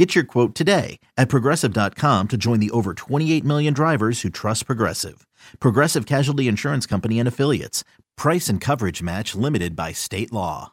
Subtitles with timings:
[0.00, 4.64] Get your quote today at progressive.com to join the over 28 million drivers who trust
[4.64, 5.26] Progressive.
[5.60, 7.84] Progressive Casualty Insurance Company and Affiliates.
[8.16, 10.72] Price and coverage match limited by state law.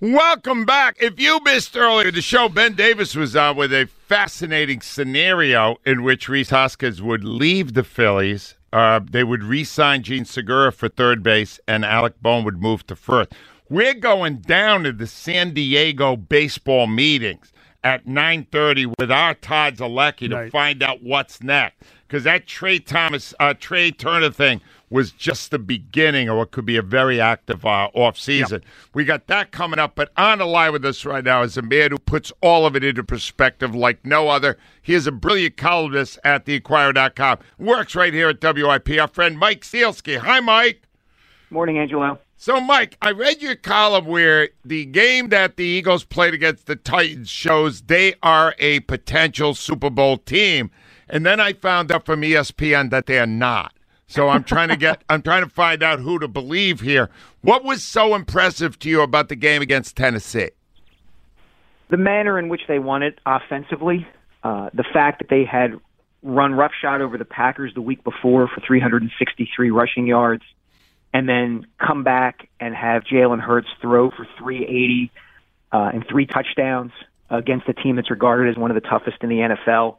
[0.00, 0.98] Welcome back.
[1.00, 6.04] If you missed earlier the show, Ben Davis was on with a fascinating scenario in
[6.04, 8.54] which Rhys Hoskins would leave the Phillies.
[8.72, 12.96] Uh, they would re-sign Jean Segura for third base, and Alec Bohm would move to
[12.96, 13.32] first.
[13.70, 17.52] We're going down to the San Diego baseball meetings
[17.84, 21.82] at 9:30 with our Todd Zolecki to find out what's next.
[22.08, 26.64] Because that Trey Thomas, uh, Trey Turner thing was just the beginning of what could
[26.64, 28.62] be a very active uh, off season.
[28.94, 29.94] We got that coming up.
[29.94, 32.74] But on the line with us right now is a man who puts all of
[32.74, 34.56] it into perspective like no other.
[34.80, 37.38] He is a brilliant columnist at TheInquirer.com.
[37.58, 38.98] Works right here at WIP.
[38.98, 40.16] Our friend Mike Sielski.
[40.16, 40.84] Hi, Mike.
[41.50, 42.18] Morning, Angelo.
[42.40, 46.76] So, Mike, I read your column where the game that the Eagles played against the
[46.76, 50.70] Titans shows they are a potential Super Bowl team.
[51.08, 53.72] And then I found out from ESPN that they are not.
[54.06, 57.10] So I'm trying to get I'm trying to find out who to believe here.
[57.42, 60.50] What was so impressive to you about the game against Tennessee?
[61.90, 64.06] The manner in which they won it offensively,
[64.42, 65.78] uh, the fact that they had
[66.22, 70.42] run roughshod over the Packers the week before for 363 rushing yards,
[71.14, 75.10] and then come back and have Jalen Hurts throw for 380
[75.72, 76.92] uh, and three touchdowns
[77.30, 79.96] against a team that's regarded as one of the toughest in the NFL.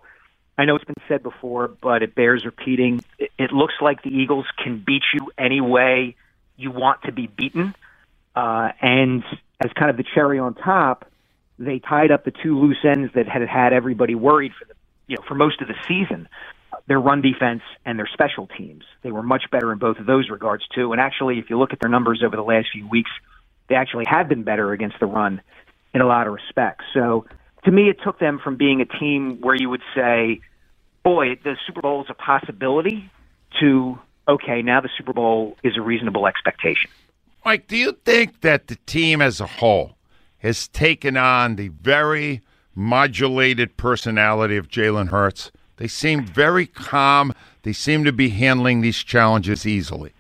[0.60, 3.02] I know it's been said before, but it bears repeating.
[3.18, 6.18] It, it looks like the Eagles can beat you any way
[6.58, 7.74] you want to be beaten.
[8.36, 9.24] Uh, and
[9.62, 11.06] as kind of the cherry on top,
[11.60, 14.74] they tied up the two loose ends that had had everybody worried for the
[15.08, 16.28] you know for most of the season.
[16.88, 18.84] Their run defense and their special teams.
[19.02, 20.92] They were much better in both of those regards too.
[20.92, 23.12] And actually, if you look at their numbers over the last few weeks,
[23.70, 25.42] they actually have been better against the run
[25.94, 26.84] in a lot of respects.
[26.94, 27.26] So
[27.66, 30.42] to me, it took them from being a team where you would say,
[31.04, 33.10] "Boy, the Super Bowl is a possibility,"
[33.60, 36.90] to okay, now the Super Bowl is a reasonable expectation.
[37.44, 39.96] Mike, do you think that the team as a whole
[40.40, 42.42] has taken on the very
[42.76, 45.52] modulated personality of Jalen Hurts?
[45.78, 47.34] They seem very calm.
[47.64, 50.12] They seem to be handling these challenges easily.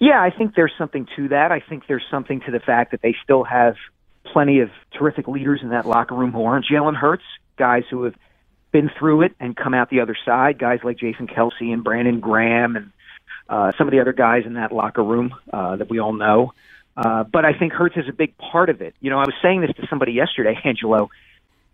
[0.00, 1.52] Yeah, I think there's something to that.
[1.52, 3.76] I think there's something to the fact that they still have
[4.24, 7.22] plenty of terrific leaders in that locker room who aren't Jalen Hurts,
[7.56, 8.14] guys who have
[8.72, 12.20] been through it and come out the other side, guys like Jason Kelce and Brandon
[12.20, 12.92] Graham and
[13.48, 16.52] uh, some of the other guys in that locker room uh, that we all know.
[16.96, 18.94] Uh, but I think Hurts is a big part of it.
[19.00, 21.10] You know, I was saying this to somebody yesterday, Angelo.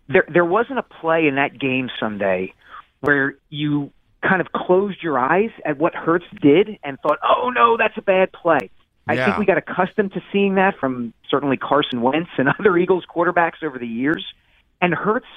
[0.07, 2.53] There, there wasn't a play in that game Sunday
[3.01, 7.77] where you kind of closed your eyes at what Hurts did and thought, "Oh no,
[7.77, 8.69] that's a bad play."
[9.07, 9.25] I Yeah.
[9.25, 13.63] think we got accustomed to seeing that from certainly Carson Wentz and other Eagles quarterbacks
[13.63, 14.25] over the years.
[14.81, 15.27] And Hurts,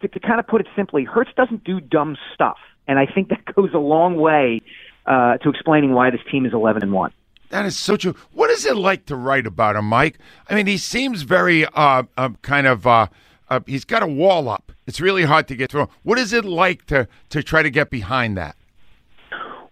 [0.00, 3.28] to, to kind of put it simply, Hurts doesn't do dumb stuff, and I think
[3.28, 4.60] that goes a long way
[5.06, 7.12] uh, to explaining why this team is eleven and one.
[7.50, 8.14] That is so true.
[8.32, 10.18] What is it like to write about him, Mike?
[10.50, 12.86] I mean, he seems very uh, uh, kind of.
[12.86, 13.06] Uh,
[13.50, 14.72] uh, he's got a wall up.
[14.86, 15.88] It's really hard to get through.
[16.02, 18.56] What is it like to to try to get behind that?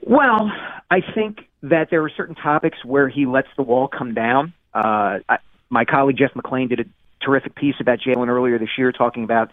[0.00, 0.50] Well,
[0.91, 4.54] I think that there are certain topics where he lets the wall come down.
[4.72, 5.38] Uh, I,
[5.69, 6.84] my colleague Jeff McLane did a
[7.25, 9.50] terrific piece about Jalen earlier this year, talking about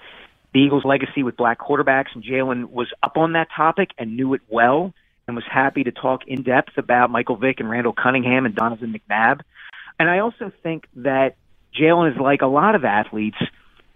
[0.53, 4.33] the Eagles' legacy with black quarterbacks, and Jalen was up on that topic and knew
[4.33, 4.93] it well,
[5.27, 8.93] and was happy to talk in depth about Michael Vick and Randall Cunningham and Donovan
[8.93, 9.41] McNabb.
[9.99, 11.35] And I also think that
[11.79, 13.37] Jalen is like a lot of athletes,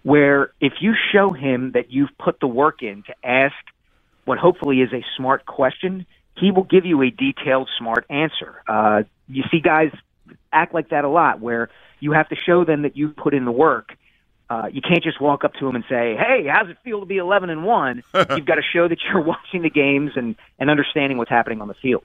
[0.03, 3.55] where if you show him that you've put the work in to ask
[4.25, 6.05] what hopefully is a smart question,
[6.37, 8.63] he will give you a detailed, smart answer.
[8.67, 9.91] Uh, you see guys
[10.51, 13.43] act like that a lot, where you have to show them that you've put in
[13.43, 13.95] the work.
[14.49, 17.05] Uh, you can't just walk up to them and say, "Hey, how's it feel to
[17.05, 20.69] be 11 and one?" You've got to show that you're watching the games and and
[20.69, 22.03] understanding what's happening on the field.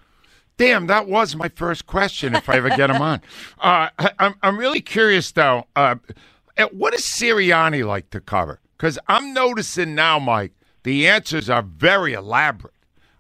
[0.57, 2.35] Damn, that was my first question.
[2.35, 3.21] If I ever get him on,
[3.59, 5.67] uh, I, I'm I'm really curious though.
[5.77, 5.97] Uh,
[6.73, 8.61] what is Sirianni like to cover?
[8.77, 10.53] Because I'm noticing now, Mike,
[10.83, 12.75] the answers are very elaborate.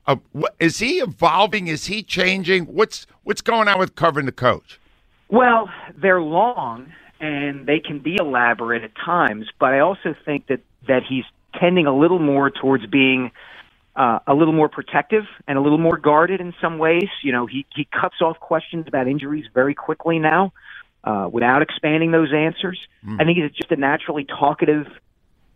[0.06, 1.68] Uh, what, is he evolving?
[1.68, 2.64] Is he changing?
[2.64, 4.80] What's what's going on with covering the coach?
[5.28, 6.92] Well, they're long
[7.22, 11.24] and they can be elaborate at times, but I also think that that he's
[11.54, 13.30] tending a little more towards being
[13.94, 17.08] uh, a little more protective and a little more guarded in some ways.
[17.22, 20.52] You know, he he cuts off questions about injuries very quickly now,
[21.04, 22.78] uh, without expanding those answers.
[23.06, 23.20] Mm.
[23.20, 24.88] I think he's just a naturally talkative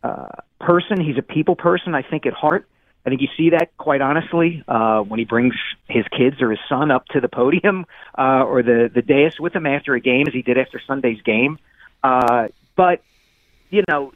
[0.05, 0.29] uh,
[0.61, 1.01] person.
[1.01, 2.69] He's a people person, I think, at heart.
[3.07, 5.55] I think you see that quite honestly uh, when he brings
[5.89, 7.87] his kids or his son up to the podium
[8.19, 11.23] uh, or the the dais with him after a game, as he did after Sunday's
[11.23, 11.59] game.
[12.03, 13.03] Uh, but
[13.71, 14.13] you know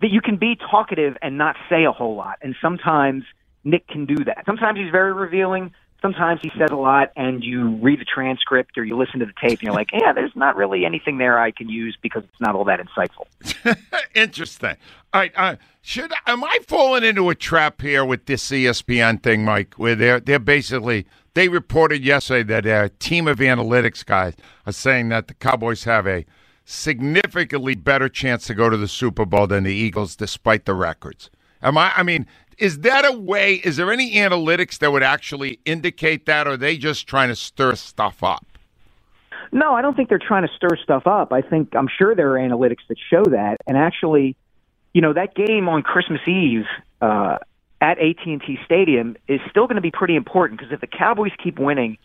[0.00, 3.24] that you can be talkative and not say a whole lot, and sometimes
[3.64, 4.44] Nick can do that.
[4.46, 5.74] Sometimes he's very revealing.
[6.00, 9.32] Sometimes he says a lot, and you read the transcript or you listen to the
[9.40, 12.40] tape, and you're like, "Yeah, there's not really anything there I can use because it's
[12.40, 13.26] not all that insightful."
[14.14, 14.76] Interesting.
[15.12, 19.44] All right, uh, should am I falling into a trap here with this ESPN thing,
[19.44, 19.74] Mike?
[19.74, 24.34] Where they're they're basically they reported yesterday that a team of analytics guys
[24.66, 26.24] are saying that the Cowboys have a
[26.64, 31.30] significantly better chance to go to the Super Bowl than the Eagles, despite the records.
[31.62, 31.92] Am I?
[31.96, 32.26] I mean,
[32.58, 33.54] is that a way?
[33.54, 37.36] Is there any analytics that would actually indicate that, or are they just trying to
[37.36, 38.44] stir stuff up?
[39.52, 41.32] No, I don't think they're trying to stir stuff up.
[41.32, 43.58] I think I'm sure there are analytics that show that.
[43.66, 44.36] And actually,
[44.92, 46.66] you know, that game on Christmas Eve
[47.00, 47.38] uh,
[47.80, 51.58] at AT&T Stadium is still going to be pretty important because if the Cowboys keep
[51.58, 51.96] winning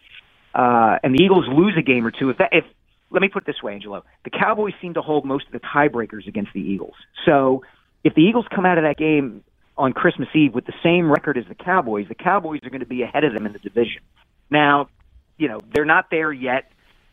[0.53, 2.63] uh, and the Eagles lose a game or two, if that, if
[3.09, 5.59] let me put it this way, Angelo, the Cowboys seem to hold most of the
[5.59, 6.95] tiebreakers against the Eagles.
[7.25, 7.63] So
[8.03, 9.43] if the Eagles come out of that game
[9.77, 12.85] on Christmas Eve with the same record as the Cowboys, the Cowboys are going to
[12.85, 14.01] be ahead of them in the division.
[14.49, 14.89] Now,
[15.37, 16.71] you know, they're not there yet,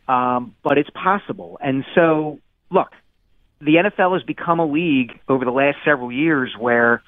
[0.08, 1.58] um, but it's possible.
[1.60, 2.38] And so,
[2.70, 2.88] look,
[3.60, 7.02] the NFL has become a league over the last several years where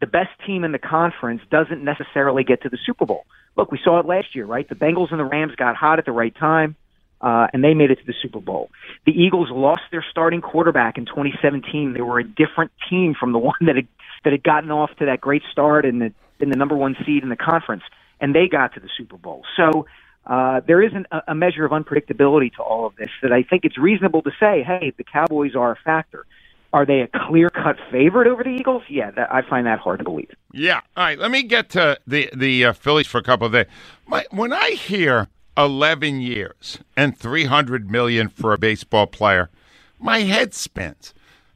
[0.00, 3.24] the best team in the conference doesn't necessarily get to the Super Bowl.
[3.56, 4.68] Look, we saw it last year, right?
[4.68, 6.76] The Bengals and the Rams got hot at the right time
[7.22, 8.70] uh, and they made it to the Super Bowl.
[9.06, 11.92] The Eagles lost their starting quarterback in 2017.
[11.92, 13.88] They were a different team from the one that had,
[14.24, 17.28] that had gotten off to that great start in the the number one seed in
[17.28, 17.84] the conference,
[18.20, 19.44] and they got to the Super Bowl.
[19.56, 19.86] So
[20.26, 23.64] uh, there is an, a measure of unpredictability to all of this that I think
[23.64, 26.26] it's reasonable to say, hey, the Cowboys are a factor.
[26.72, 28.82] Are they a clear cut favorite over the Eagles?
[28.88, 30.30] Yeah, that, I find that hard to believe.
[30.52, 30.80] Yeah.
[30.96, 31.18] All right.
[31.18, 33.66] Let me get to the the uh, Phillies for a couple of days.
[34.06, 39.50] My, when I hear 11 years and 300 million for a baseball player,
[39.98, 41.12] my head spins.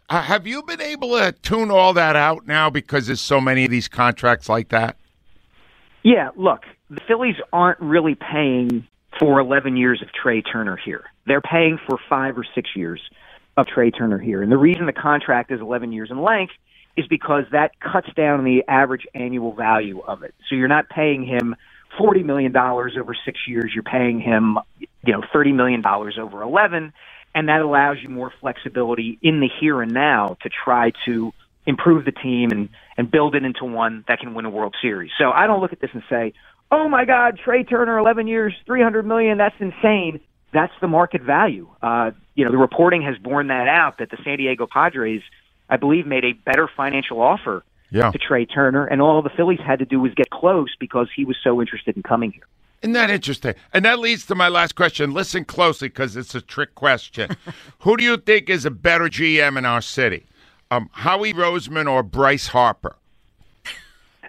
[0.08, 3.64] Uh, have you been able to tune all that out now because there's so many
[3.64, 4.96] of these contracts like that?
[6.04, 8.86] Yeah, look, the Phillies aren't really paying
[9.18, 11.04] for 11 years of Trey Turner here.
[11.26, 13.00] They're paying for 5 or 6 years
[13.56, 14.42] of Trey Turner here.
[14.42, 16.52] And the reason the contract is 11 years in length
[16.96, 20.34] is because that cuts down the average annual value of it.
[20.48, 21.56] So you're not paying him
[21.98, 26.42] forty million dollars over six years, you're paying him, you know, thirty million dollars over
[26.42, 26.92] eleven,
[27.36, 31.32] and that allows you more flexibility in the here and now to try to
[31.66, 35.10] improve the team and and build it into one that can win a World Series.
[35.18, 36.32] So I don't look at this and say,
[36.72, 40.20] "Oh my God, Trey Turner, eleven years, three hundred million, that's insane."
[40.52, 41.68] That's the market value.
[41.82, 45.20] Uh, you know, the reporting has borne that out that the San Diego Padres,
[45.68, 48.10] I believe, made a better financial offer yeah.
[48.10, 51.26] to Trey Turner, and all the Phillies had to do was get close because he
[51.26, 52.46] was so interested in coming here.
[52.82, 53.54] Isn't that interesting?
[53.72, 55.12] And that leads to my last question.
[55.12, 57.36] Listen closely because it's a trick question.
[57.80, 60.26] Who do you think is a better GM in our city?
[60.70, 62.96] Um, Howie Roseman or Bryce Harper?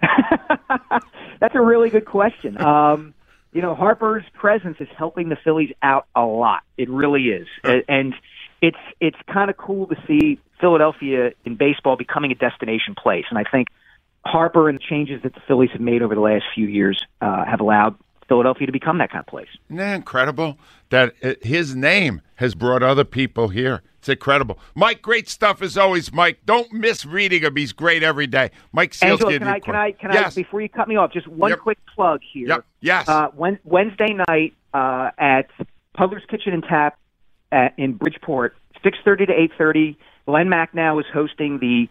[1.40, 2.60] That's a really good question.
[2.60, 3.14] Um,
[3.52, 6.62] you know, Harper's presence is helping the Phillies out a lot.
[6.76, 8.14] It really is, and
[8.60, 13.24] it's it's kind of cool to see Philadelphia in baseball becoming a destination place.
[13.30, 13.68] And I think
[14.24, 17.44] Harper and the changes that the Phillies have made over the last few years uh,
[17.44, 17.96] have allowed
[18.28, 19.48] Philadelphia to become that kind of place.
[19.68, 20.58] Isn't that incredible
[20.90, 23.82] that his name has brought other people here?
[23.98, 24.58] It's incredible.
[24.74, 26.38] Mike, great stuff as always, Mike.
[26.46, 27.56] Don't miss reading him.
[27.56, 28.50] He's great every day.
[28.72, 30.36] Mike Seals, Angelo, can I, can I, can yes.
[30.36, 31.60] I, before you cut me off, just one yep.
[31.60, 32.48] quick plug here.
[32.48, 32.64] Yep.
[32.80, 33.08] Yes.
[33.08, 33.28] Uh,
[33.64, 35.50] Wednesday night uh, at
[35.94, 36.98] Puddler's Kitchen and Tap
[37.50, 41.88] at, in Bridgeport, 6.30 to 8.30, Glenn Macnow is hosting the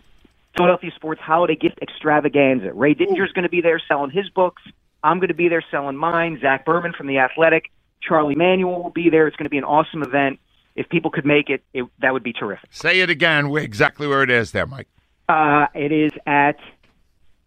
[0.56, 2.72] Philadelphia Sports Holiday Gift Extravaganza.
[2.74, 4.64] Ray Didinger is going to be there selling his books.
[5.04, 6.40] I'm going to be there selling mine.
[6.42, 7.72] Zach Berman from The Athletic.
[8.02, 9.28] Charlie Manuel will be there.
[9.28, 10.40] It's going to be an awesome event.
[10.76, 12.70] If people could make it, it that would be terrific.
[12.72, 14.88] Say it again, exactly where it is there, Mike.
[15.28, 16.58] Uh, it is at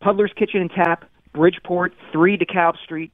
[0.01, 3.13] Puddler's Kitchen and Tap, Bridgeport, 3 DeKalb Street,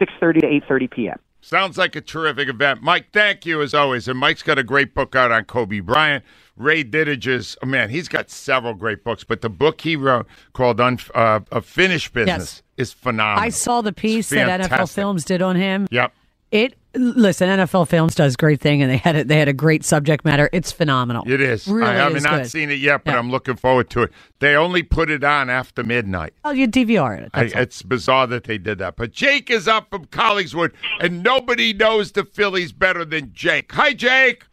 [0.00, 1.18] 6.30 to 8.30 p.m.
[1.40, 2.82] Sounds like a terrific event.
[2.82, 4.08] Mike, thank you as always.
[4.08, 6.24] And Mike's got a great book out on Kobe Bryant.
[6.56, 10.80] Ray Didinger's, oh man, he's got several great books, but the book he wrote called
[10.80, 12.62] Un, uh, A Finished Business yes.
[12.76, 13.44] Is phenomenal.
[13.44, 15.86] I saw the piece that NFL Films did on him.
[15.90, 16.12] Yep.
[16.50, 19.84] It Listen, NFL Films does great thing, and they had a, they had a great
[19.84, 20.48] subject matter.
[20.52, 21.24] It's phenomenal.
[21.26, 21.66] It is.
[21.66, 22.50] Really I have is not good.
[22.52, 23.18] seen it yet, but Yeah.
[23.18, 24.12] I'm looking forward to it.
[24.38, 26.34] They only put it on after midnight.
[26.44, 27.30] Oh, you DVR it.
[27.34, 28.94] I, it's bizarre that they did that.
[28.94, 33.72] But Jake is up from Collingswood, and nobody knows the Phillies better than Jake.
[33.72, 34.44] Hi, Jake.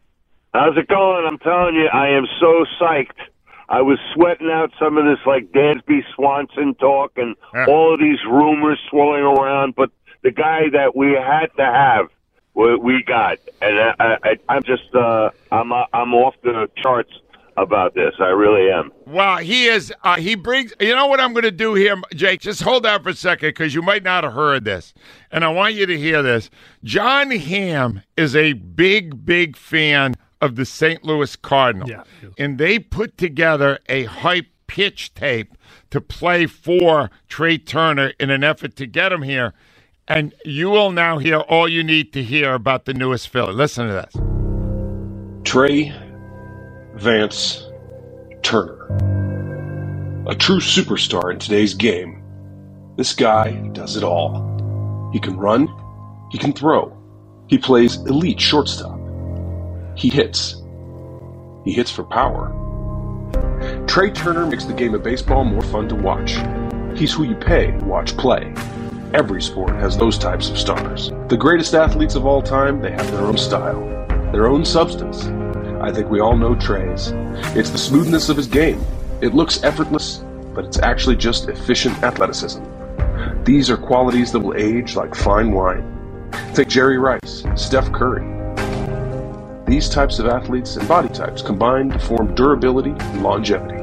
[0.52, 1.28] How's it going?
[1.30, 3.20] I'm telling you, I am so psyched.
[3.72, 7.66] I was sweating out some of this like Dansby Swanson talk and Yeah.
[7.68, 9.90] all of these rumors swirling around, but
[10.24, 12.08] the guy that we had to have,
[12.54, 17.12] we, we got, and I, I, I'm just, uh, I'm, uh, I'm off the charts
[17.56, 18.14] about this.
[18.20, 18.92] I really am.
[19.08, 19.94] Well, he is.
[20.04, 20.74] Uh, he brings.
[20.80, 22.40] You know what I'm going to do here, Jake?
[22.42, 24.94] Just hold on for a second because you might not have heard this,
[25.32, 26.50] and I want you to hear this.
[26.84, 31.04] Jon Hamm is a big, big fan of the St.
[31.04, 32.04] Louis Cardinals, Yeah,
[32.38, 35.54] and they put together a hype pitch tape
[35.90, 39.54] to play for Trey Turner in an effort to get him here.
[40.08, 43.54] And you will now hear all you need to hear about the newest Philly.
[43.54, 44.14] Listen to this.
[45.44, 45.94] Trey
[46.96, 47.68] Vance
[48.42, 48.88] Turner.
[50.28, 52.24] A true superstar in today's game.
[52.96, 55.10] This guy does it all.
[55.12, 55.68] He can run,
[56.32, 56.98] he can throw,
[57.48, 59.01] he plays elite shortstop.
[60.02, 60.56] He hits.
[61.64, 62.50] He hits for power.
[63.86, 66.40] Trey Turner makes the game of baseball more fun to watch.
[66.98, 68.52] He's who you pay to watch play.
[69.14, 71.12] Every sport has those types of stars.
[71.28, 73.80] The greatest athletes of all time, they have their own style,
[74.32, 75.28] their own substance.
[75.84, 77.12] I think we all know Trey's.
[77.56, 78.84] It's the smoothness of his game.
[79.22, 80.24] It looks effortless,
[80.56, 82.64] but it's actually just efficient athleticism.
[83.44, 86.30] These are qualities that will age like fine wine.
[86.56, 88.41] Think Jerry Rice, Steph Curry.
[89.72, 93.78] These types of athletes and body types combine to form durability and longevity.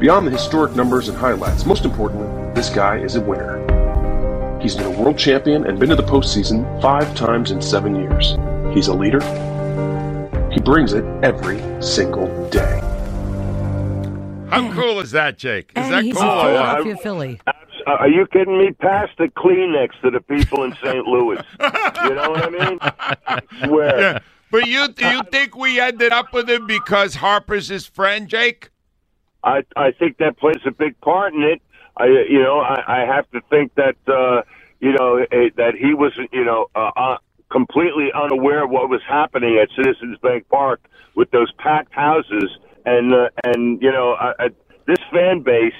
[0.00, 3.60] Beyond the historic numbers and highlights, most importantly, this guy is a winner.
[4.60, 8.36] He's been a world champion and been to the postseason five times in seven years.
[8.74, 9.20] He's a leader.
[10.50, 12.80] He brings it every single day.
[14.50, 15.70] How cool is that, Jake?
[15.76, 16.24] Is and that he's cool?
[16.24, 16.66] a or what?
[16.82, 17.40] Philadelphia Philly.
[17.46, 17.52] Uh,
[17.86, 18.72] Are you kidding me?
[18.72, 21.06] Pass the Kleenex to the people in St.
[21.06, 21.38] Louis.
[22.02, 22.78] You know what I mean?
[22.82, 24.00] I swear.
[24.00, 24.18] Yeah.
[24.52, 28.68] But you do you think we ended up with him because Harper's his friend, Jake?
[29.42, 31.62] I I think that plays a big part in it.
[31.96, 34.42] I you know I, I have to think that uh,
[34.80, 37.16] you know eh, that he was you know uh, uh,
[37.50, 40.82] completely unaware of what was happening at Citizens Bank Park
[41.14, 42.50] with those packed houses
[42.84, 44.48] and uh, and you know I, I,
[44.86, 45.72] this fan base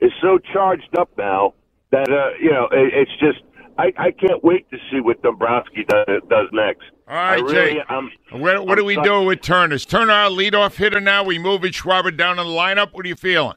[0.00, 1.54] is so charged up now
[1.90, 3.42] that uh, you know it, it's just
[3.80, 6.84] I, I can't wait to see what Dombrowski does, does next.
[7.08, 7.82] All right, really, Jake.
[7.88, 9.04] I'm, What, what I'm are we psyched.
[9.04, 9.74] doing with Turner?
[9.74, 11.24] Is Turner our leadoff hitter now?
[11.24, 12.92] We moving Schwarber down in the lineup?
[12.92, 13.56] What are you feeling?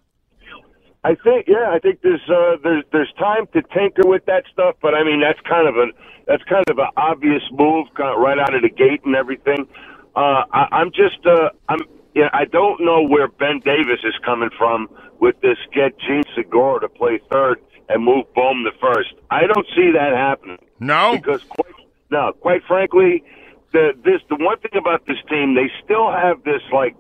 [1.03, 4.75] I think, yeah, I think there's uh, there's there's time to tinker with that stuff,
[4.81, 5.87] but I mean that's kind of a
[6.25, 9.67] that's kind of an obvious move, kind of right out of the gate and everything.
[10.15, 11.81] Uh, I, I'm just uh, I'm
[12.15, 14.87] yeah, I don't know where Ben Davis is coming from
[15.19, 17.59] with this get Jean Segura to play third
[17.89, 19.13] and move Bohm to first.
[19.29, 21.17] I don't see that happening No?
[21.17, 21.73] because quite,
[22.09, 23.23] no, quite frankly,
[23.71, 26.95] the this the one thing about this team, they still have this like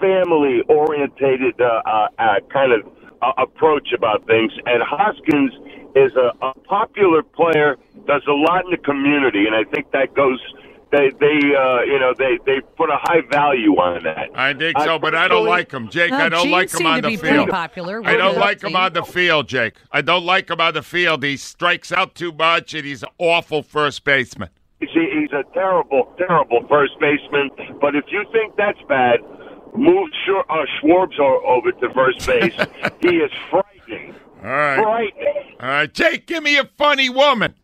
[0.00, 2.80] family orientated uh, uh, uh, kind of
[3.22, 4.52] uh, approach about things.
[4.66, 5.52] And Hoskins
[5.94, 10.14] is a, a popular player, does a lot in the community, and I think that
[10.14, 10.40] goes.
[10.92, 14.30] They they uh, you know they they put a high value on that.
[14.34, 15.88] I think I so, but I don't like him.
[15.88, 17.48] Jake, No, I don't Gene like him on to the be pretty field.
[17.50, 19.74] popular I don't the like him on the field, Jake.
[19.92, 21.22] I don't like him on the field.
[21.22, 24.48] He strikes out too much, and he's an awful first baseman.
[24.80, 27.50] He's, he's a terrible, terrible first baseman.
[27.80, 29.20] But if you think that's bad,
[29.76, 32.54] move Schwar- uh, Schwarbs over to first base.
[33.00, 34.14] he is frightening.
[34.42, 34.82] All right.
[34.82, 35.56] Frightening.
[35.60, 37.54] All right, Jake, give me a funny woman.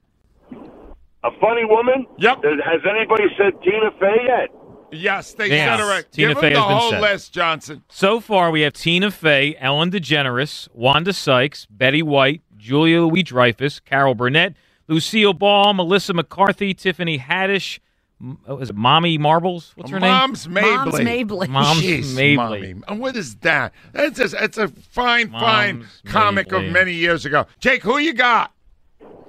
[1.24, 2.06] A funny woman?
[2.18, 2.44] Yep.
[2.44, 4.48] Has has anybody said Tina Fey yet?
[4.92, 5.78] Yes, they Yes.
[5.80, 6.12] said it right.
[6.12, 7.00] Tina Give him Fey the has been whole said.
[7.00, 7.82] list, Johnson.
[7.88, 13.80] So far, we have Tina Fey, Ellen DeGeneres, Wanda Sykes, Betty White, Julia Louis Dreyfus,
[13.80, 14.54] Carol Burnett,
[14.86, 17.80] Lucille Ball, Melissa McCarthy, Tiffany Haddish.
[18.20, 19.72] m- oh, is it Mommy Marbles?
[19.74, 20.54] What's her Mom's name?
[20.54, 20.76] Mabley.
[20.76, 21.48] Mom's Mabley.
[21.48, 22.36] Mom's Jeez, Mabley.
[22.74, 22.82] Mommy.
[22.86, 23.72] And what is that?
[23.92, 26.68] That's a, that's a fine, fine Mom's comic Mabley.
[26.68, 27.46] of many years ago.
[27.58, 28.52] Jake, who you got?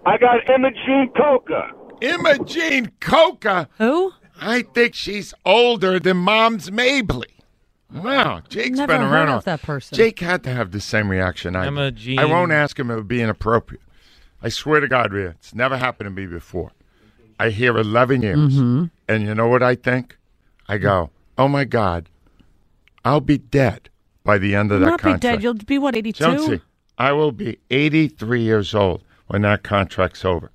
[0.06, 1.72] I got Imogene Coca.
[2.02, 3.68] Imogene Coca.
[3.78, 4.14] Who?
[4.40, 7.28] I think she's older than Mom's Mabley.
[7.94, 9.30] Wow, Jake's Never been heard around.
[9.30, 9.96] of that person.
[9.96, 11.68] Jake had to have the same reaction I did.
[11.70, 13.82] Imogene- I won't ask him; it would be inappropriate.
[14.44, 16.72] I swear to God, Rhea, it's never happened to me before.
[17.40, 18.86] I hear 11 years, Mm-hmm.
[19.08, 20.18] and you know what I think?
[20.68, 22.10] I go, "Oh my God,
[23.06, 23.90] I'll be dead
[24.24, 25.44] by the end of You'll that not be contract." dead.
[25.44, 26.24] You'll be what, 82?
[26.24, 26.62] Jonesy,
[26.98, 30.52] I will be 83 years old when that contract's over.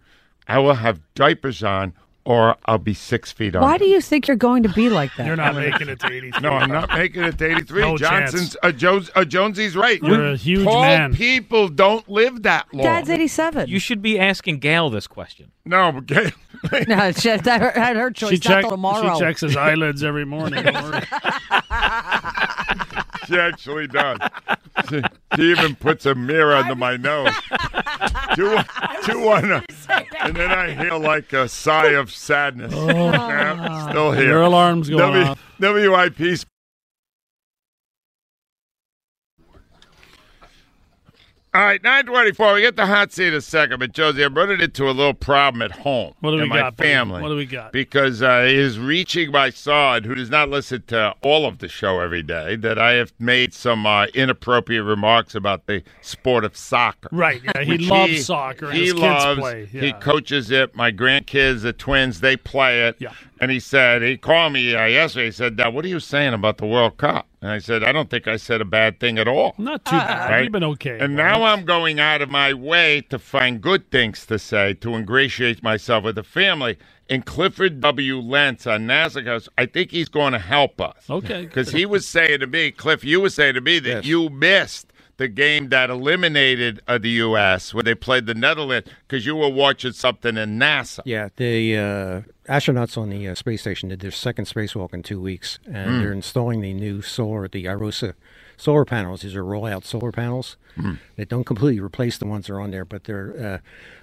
[0.48, 3.60] I will have diapers on or I'll be six feet under.
[3.60, 5.26] Why do you think you're going to be like that?
[5.26, 6.40] You're not making it to 83.
[6.40, 7.80] No, I'm not making it to 83.
[7.82, 10.00] No Johnson's uh, Jones, uh, Jonesy's right.
[10.02, 11.14] You're a huge Tall man.
[11.14, 12.84] people don't live that long.
[12.84, 13.68] Dad's 87.
[13.68, 15.50] You should be asking Gail this question.
[15.64, 16.30] no, but Gail-
[16.86, 18.40] no, she, that her, had her choice.
[18.40, 19.14] She, not check, tomorrow.
[19.14, 20.64] she checks his eyelids every morning.
[23.28, 24.18] She actually does.
[24.88, 25.00] She,
[25.36, 27.32] she even puts a mirror under my nose.
[28.34, 28.56] Two,
[29.04, 29.60] two one, uh,
[30.20, 32.72] and then I hear like a sigh of sadness.
[32.82, 34.28] Yeah, still here.
[34.28, 35.38] Your alarm's going W- off.
[35.60, 36.38] WIP.
[41.54, 42.54] All right, 924.
[42.54, 45.12] We get the hot seat in a second, but Josie, I'm running into a little
[45.12, 46.14] problem at home.
[46.20, 47.20] What do we my got, family.
[47.20, 47.72] What do we got?
[47.72, 51.68] Because uh, it is reaching my son, who does not listen to all of the
[51.68, 56.56] show every day, that I have made some uh, inappropriate remarks about the sport of
[56.56, 57.10] soccer.
[57.12, 57.42] Right.
[57.44, 58.70] Yeah, he loves soccer.
[58.70, 59.40] He his kids loves.
[59.40, 59.66] play.
[59.66, 60.74] He coaches it.
[60.74, 62.96] My grandkids, the twins, they play it.
[62.98, 63.12] Yeah.
[63.42, 65.24] And he said he called me uh, yesterday.
[65.24, 67.90] He said, "Dad, "What are you saying about the World Cup?" And I said, "I
[67.90, 70.30] don't think I said a bad thing at all." Not too bad.
[70.30, 70.42] Right?
[70.44, 71.00] You've been okay.
[71.00, 71.22] And boy.
[71.24, 75.60] now I'm going out of my way to find good things to say to ingratiate
[75.60, 76.78] myself with the family.
[77.10, 78.20] And Clifford W.
[78.20, 81.10] Lentz on NASA goes, I think he's going to help us.
[81.10, 81.42] Okay.
[81.46, 84.92] Because he was saying to me, Cliff, you were saying to me that you missed
[85.16, 87.74] the game that eliminated uh, the U.S.
[87.74, 91.00] when they played the Netherlands because you were watching something in NASA.
[91.04, 95.20] Yeah, the uh, astronauts on the uh, space station did their second spacewalk in two
[95.20, 98.14] weeks, and they're installing the new solar, the iROSA
[98.56, 99.22] solar panels.
[99.22, 100.56] These are rollout solar panels.
[101.16, 103.58] They don't completely replace the ones that are on there, but they're uh,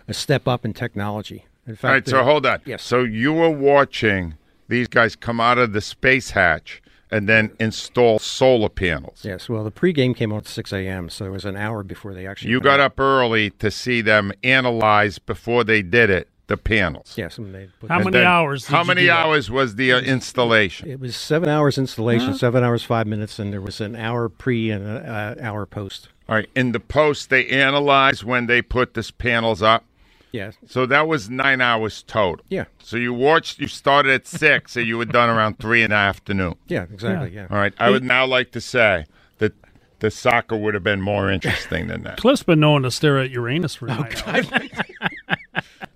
[0.07, 1.45] a step up in technology.
[1.67, 2.61] In fact, All right, so hold on.
[2.65, 2.83] Yes.
[2.83, 4.35] So you were watching
[4.67, 6.81] these guys come out of the space hatch
[7.11, 9.21] and then install solar panels.
[9.23, 9.49] Yes.
[9.49, 12.27] Well, the pregame came on at 6 a.m., so it was an hour before they
[12.27, 12.51] actually.
[12.51, 12.91] You got out.
[12.91, 17.13] up early to see them analyze before they did it the panels.
[17.15, 19.25] Yes, and they put How And many then hours did How you many do that?
[19.25, 20.89] hours was the uh, installation?
[20.89, 24.69] It was seven hours installation, seven hours five minutes, and there was an hour pre
[24.71, 26.09] and an uh, hour post.
[26.27, 26.49] All right.
[26.55, 29.85] In the post, they analyzed when they put these panels up.
[30.31, 30.51] Yeah.
[30.67, 32.45] So that was nine hours total.
[32.49, 32.65] Yeah.
[32.83, 33.59] So you watched.
[33.59, 36.55] You started at six, and you were done around three in the afternoon.
[36.67, 36.83] Yeah.
[36.91, 37.31] Exactly.
[37.33, 37.47] Yeah.
[37.49, 37.73] All right.
[37.79, 39.05] I would now like to say
[39.39, 39.53] that
[39.99, 42.17] the soccer would have been more interesting than that.
[42.17, 44.47] Cliff's been known to stare at Uranus for Oh, nine hours.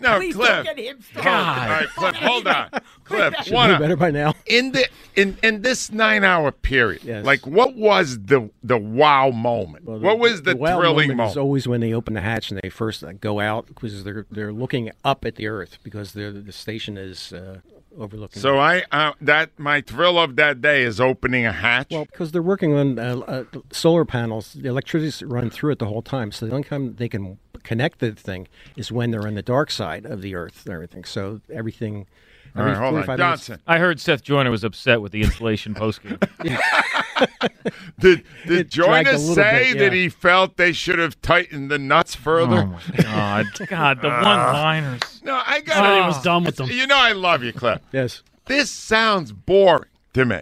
[0.03, 0.49] No, Please Cliff.
[0.49, 2.15] don't get him Hold- All right, Cliff.
[2.17, 2.69] Hold on,
[3.05, 3.33] Cliff.
[3.43, 4.33] Should wanna- know better by now.
[4.45, 7.25] in the in in this nine hour period, Yes.
[7.25, 9.85] like what was the the wow moment?
[9.85, 11.17] Well, what was the, wow thrilling moment?
[11.17, 11.31] moment?
[11.31, 14.25] Is always when they open the hatch and they first uh, go out because they're
[14.29, 17.59] they're looking up at the Earth because they're, the station is uh,
[17.97, 18.41] overlooking.
[18.41, 21.87] so I uh, that my thrill of that day is opening a hatch.
[21.91, 25.85] well, because they're working on uh, uh, solar panels, the electricity's run through it the
[25.85, 26.31] whole time.
[26.31, 29.71] So the only time they can connect the thing is when they're on the dark
[29.71, 31.03] side of the Earth and everything.
[31.03, 32.07] So everything.
[32.55, 33.61] All every right, hold on, 45 minutes- Johnson.
[33.65, 36.21] I heard Seth Joyner was upset with the installation postgame.
[37.99, 42.15] Did did It Joyner say bit, that he felt they should have tightened the nuts
[42.15, 42.57] further?
[42.57, 45.01] oh my God, God, the one-liners.
[45.23, 46.69] No, I Said got he was done with them.
[46.69, 47.79] You know I love you, Cliff.
[47.93, 48.23] Yes.
[48.45, 50.41] This sounds boring to me.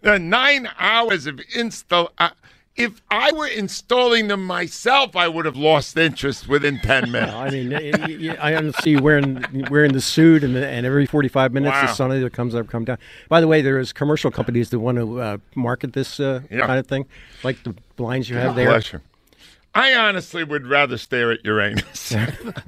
[0.00, 2.12] The nine hours of install.
[2.16, 2.30] Uh,
[2.74, 7.34] if I were installing them myself, I would have lost interest within ten minutes.
[7.34, 7.72] I mean,
[8.40, 11.82] I don't see you wearing wearing the suit, and, and every forty five minutes Wow.
[11.82, 12.98] the sun either comes up, come down.
[13.28, 16.66] By the way, there is commercial companies that want to uh, market this uh, Yeah.
[16.66, 17.06] kind of thing,
[17.44, 18.80] like the blinds you have there.
[19.74, 19.96] Bless you.
[19.96, 22.12] I honestly would rather stare at Uranus.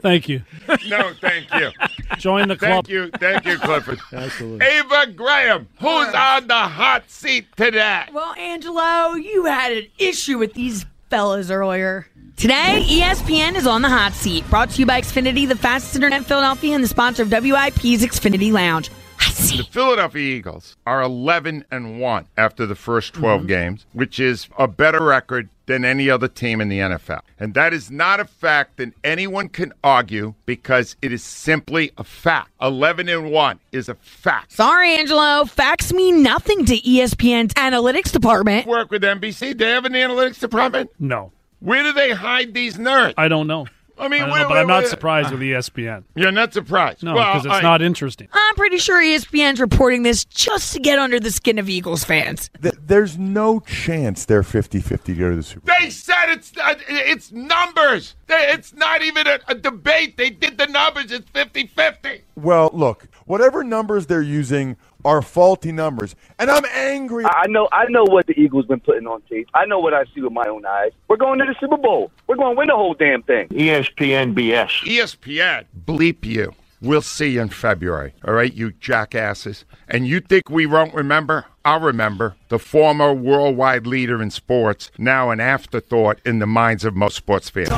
[0.00, 0.42] Thank you.
[0.88, 1.70] no, thank you.
[2.18, 2.86] Join the club.
[2.86, 3.10] Thank you.
[3.18, 4.00] Thank you, Clifford.
[4.12, 4.66] Absolutely.
[4.66, 8.04] Ava Graham, who's on the hot seat today?
[8.12, 12.06] Well, Angelo, you had an issue with these fellas earlier.
[12.36, 14.48] Today, ESPN is on the hot seat.
[14.50, 18.02] Brought to you by Xfinity, the fastest internet in Philadelphia, and the sponsor of WIP's
[18.02, 18.90] Xfinity Lounge.
[19.34, 19.58] Hot.
[19.58, 23.48] The Philadelphia Eagles are 11 and 1 after the first 12 mm-hmm.
[23.48, 27.20] games, which is a better record than any other team in the NFL.
[27.40, 32.04] And that is not a fact that anyone can argue because it is simply a
[32.04, 32.50] fact.
[32.60, 34.52] 11 and 1 is a fact.
[34.52, 35.44] Sorry, Angelo.
[35.44, 38.66] Facts mean nothing to ESPN's analytics department.
[38.66, 39.56] Work with NBC.
[39.56, 40.90] They have an analytics department.
[40.98, 43.14] No, Where do they hide these nerds?
[43.16, 43.66] I don't know.
[43.98, 46.04] I mean, I don't where- know, but where- I'm not where- surprised with ESPN.
[46.16, 47.02] You're not surprised.
[47.02, 48.28] No, Well, because it's I- not interesting.
[48.32, 52.50] I'm pretty sure ESPN's reporting this just to get under the skin of Eagles fans.
[52.60, 55.76] Th- there's no chance they're 50-50 to go to the Super Bowl.
[55.80, 58.16] They said it's uh, it's numbers.
[58.26, 60.16] They, it's not even a, a debate.
[60.16, 61.12] They did the numbers.
[61.12, 62.22] It's 50-50.
[62.36, 67.24] Well, look, whatever numbers they're using are faulty numbers, and I'm angry.
[67.24, 69.48] I know I know what the Eagles been putting on tape.
[69.54, 70.92] I know what I see with my own eyes.
[71.08, 72.10] We're going to the Super Bowl.
[72.26, 73.48] We're going to win the whole damn thing.
[73.48, 74.68] ESPN BS.
[74.84, 76.52] ESPN, bleep you.
[76.80, 79.64] We'll see you in February, all right, you jackasses.
[79.88, 81.46] And you think we won't remember?
[81.64, 82.36] I'll remember.
[82.50, 87.48] The former worldwide leader in sports, now an afterthought in the minds of most sports
[87.48, 87.70] fans.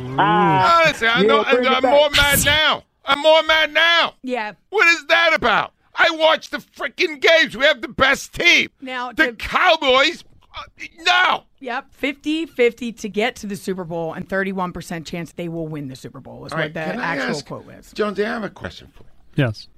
[0.00, 2.84] Honestly, I know, bring it I'm more mad now.
[3.04, 4.14] I'm more mad now.
[4.22, 4.52] Yeah.
[4.70, 5.72] What is that about?
[5.94, 7.56] I watch the freaking games.
[7.56, 8.68] We have the best team.
[8.80, 10.24] Now, the to- Cowboys,
[10.56, 10.62] uh,
[11.00, 11.44] no.
[11.60, 15.96] Yep, 50-50 to get to the Super Bowl and 31% chance they will win the
[15.96, 17.92] Super Bowl is All what right, the actual ask- quote is.
[17.92, 19.44] Jonesy, I have a question for you.
[19.44, 19.68] Yes.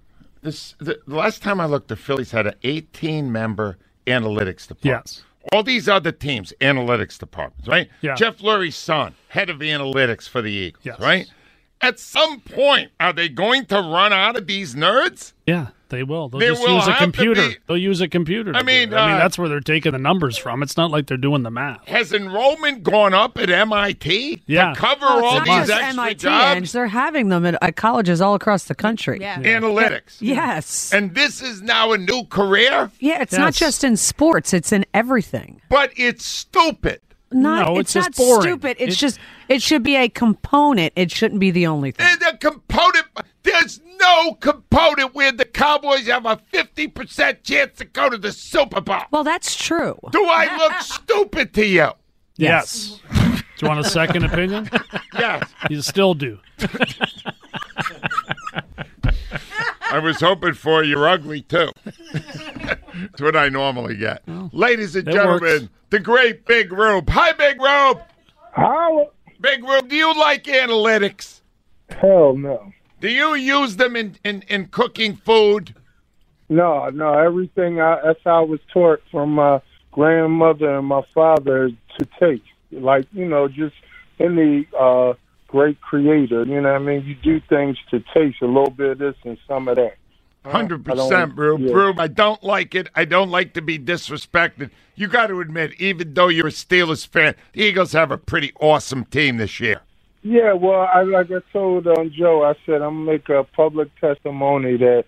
[0.43, 4.85] This the, the last time I looked, the Phillies had an 18 member analytics department.
[4.85, 5.23] Yes.
[5.53, 7.89] All these other teams, analytics departments, right?
[8.01, 8.15] Yeah.
[8.15, 10.99] Jeff Lurie's son, head of analytics for the Eagles, Yes.
[11.01, 11.27] right?
[11.81, 15.33] At some point, are they going to run out of these nerds?
[15.47, 16.29] Yeah, they will.
[16.29, 17.49] They'll There just will use a computer.
[17.49, 18.53] be- They'll use a computer.
[18.55, 18.97] I mean, it.
[18.97, 20.63] I mean uh, that's where they're taking the numbers from.
[20.63, 21.87] It's not like they're doing the math.
[21.87, 24.73] Has enrollment gone up at MIT Yeah.
[24.75, 26.57] to cover Oh, all it's these extra MIT, jobs?
[26.57, 26.73] Ange.
[26.73, 29.19] They're having them at, at colleges all across the country.
[29.21, 29.41] Yeah.
[29.43, 30.17] Analytics.
[30.21, 30.93] Yes.
[30.93, 34.85] And this is now a new career, Yeah, it's not just in sports; it's in
[34.93, 35.61] everything.
[35.69, 37.01] but it's stupid.
[37.35, 38.43] Not, No, it's, it's not boring.
[38.43, 38.77] stupid.
[38.79, 39.19] It's It- just
[39.49, 40.93] it should be a component.
[40.97, 42.07] It shouldn't be the only thing.
[42.09, 43.07] And the component,
[43.43, 48.81] there's no component where the Cowboys have a 50% chance to go to the Super
[48.81, 49.03] Bowl.
[49.11, 49.99] Well, that's true.
[50.13, 51.89] Do I look stupid to you?
[52.37, 53.01] Yes.
[53.13, 54.71] do you want a second opinion?
[55.17, 55.45] Yes.
[55.71, 56.41] You still do.
[59.95, 61.71] I was hoping for you're ugly too.
[62.13, 64.25] That's what I normally get.
[64.53, 65.69] Ladies and gentlemen, works.
[65.91, 67.09] the great Big Rube.
[67.11, 68.03] Hi, Big Rube.
[68.51, 69.11] How?
[69.41, 71.43] Big Rube, do you like analytics?
[71.91, 72.73] Hell no.
[73.01, 75.77] Do you use them in, in, in cooking food?
[76.49, 77.17] No, no.
[77.17, 79.61] Everything I, that's how I was taught from my
[79.93, 82.43] grandmother and my father to take.
[82.73, 83.77] Like you know, just
[84.19, 85.15] in the uh,
[85.55, 86.45] great creator.
[86.45, 89.15] You know, what I mean, you do things to taste a little bit of this
[89.25, 89.95] and some of that.
[90.45, 91.61] Hundred percent, Rube.
[91.61, 92.03] yeah.
[92.03, 92.89] I don't like it.
[92.95, 94.71] I don't like to be disrespected.
[94.95, 98.53] You got to admit, even though you're a Steelers fan, the Eagles have a pretty
[98.61, 99.81] awesome team this year.
[100.23, 103.89] Yeah, well, I like I told um, Joe, I said I'm gonna make a public
[104.01, 105.05] testimony that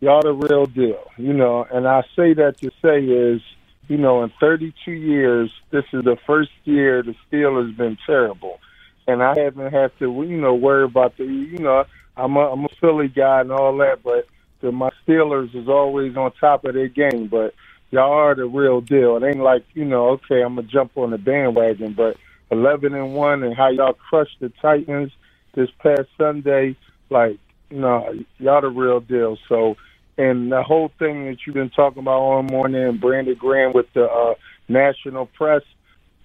[0.00, 1.66] y'all the real deal, you know.
[1.72, 3.40] And I say that to say is,
[3.88, 8.60] you know, in 32 years, this is the first year the Steelers been terrible,
[9.06, 11.84] and I haven't had to, you know, worry about the, you know,
[12.16, 14.26] I'm a I'm a Philly guy and all that, but
[14.60, 17.54] the, my Steelers is always on top of their game, but.
[17.90, 19.16] Y'all are the real deal.
[19.16, 20.08] It ain't like you know.
[20.08, 22.16] Okay, I'm gonna jump on the bandwagon, but
[22.50, 25.12] 11 and one, and how y'all crushed the Titans
[25.54, 26.76] this past Sunday.
[27.10, 27.38] Like,
[27.70, 29.38] no, y'all the real deal.
[29.48, 29.76] So,
[30.18, 33.92] and the whole thing that you've been talking about all morning, and Brandon Graham with
[33.94, 34.34] the uh,
[34.68, 35.62] national press,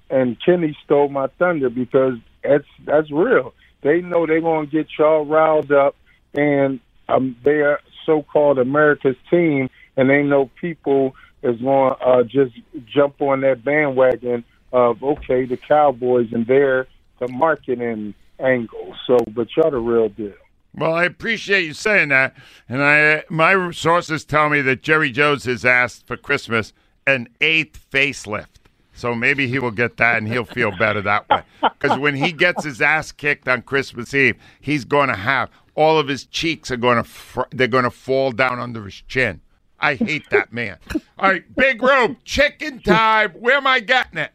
[0.09, 3.53] and Kenny stole my thunder because that's that's real.
[3.81, 5.95] They know they're gonna get y'all riled up,
[6.33, 12.53] and um, they are so-called America's team, and they know people is to uh, just
[12.85, 16.87] jump on that bandwagon of okay, the Cowboys and they're
[17.19, 18.95] the marketing angle.
[19.07, 20.33] So, but y'all the real deal.
[20.73, 22.35] Well, I appreciate you saying that,
[22.67, 26.73] and I my sources tell me that Jerry Jones has asked for Christmas
[27.07, 28.58] an eighth facelift.
[28.99, 31.43] So maybe he will get that, and he'll feel better that way.
[31.79, 35.97] Because when he gets his ass kicked on Christmas Eve, he's going to have all
[35.97, 39.41] of his cheeks are going to fr- they're going to fall down under his chin.
[39.79, 40.77] I hate that man.
[41.17, 43.31] All right, big room, chicken time.
[43.31, 44.31] Where am I getting it?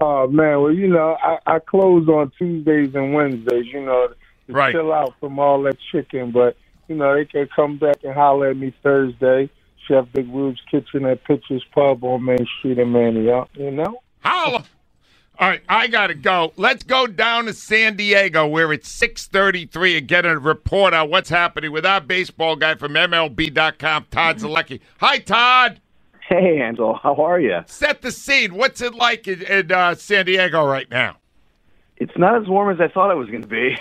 [0.00, 3.66] Oh man, well you know I, I close on Tuesdays and Wednesdays.
[3.72, 4.08] You know
[4.48, 4.72] to Right.
[4.72, 6.56] chill out from all that chicken, but
[6.88, 9.48] you know they can come back and holler at me Thursday.
[9.92, 13.48] Chef Big Rube's Kitchen at Pitcher's Pub on Main Street in Manayunk.
[13.54, 14.00] You know.
[14.20, 14.64] Holla.
[15.38, 16.52] All right, I gotta go.
[16.56, 21.30] Let's go down to San Diego where it's 633 and get a report on what's
[21.30, 24.80] happening with our baseball guy from MLB.com, Todd Zolecki.
[24.98, 25.80] Hi, Todd.
[26.28, 27.60] Hey, Angel, how are you?
[27.66, 28.54] Set the scene.
[28.54, 31.16] What's it like in, in uh, San Diego right now?
[31.96, 33.76] It's not as warm as I thought it was going to be.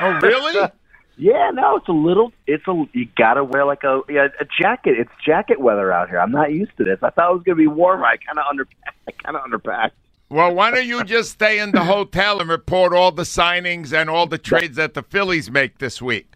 [0.00, 0.68] Oh, really?
[1.20, 2.32] yeah, no, it's a little.
[2.46, 2.84] It's a.
[2.94, 4.98] You gotta wear like a yeah, a jacket.
[4.98, 6.18] It's jacket weather out here.
[6.18, 6.98] I'm not used to this.
[7.02, 8.06] I thought it was going to be warmer.
[8.06, 8.66] I kind of under.
[9.06, 9.90] I kind of underpacked.
[10.30, 14.08] Well, why don't you just stay in the hotel and report all the signings and
[14.08, 16.32] all the trades that the Phillies make this week?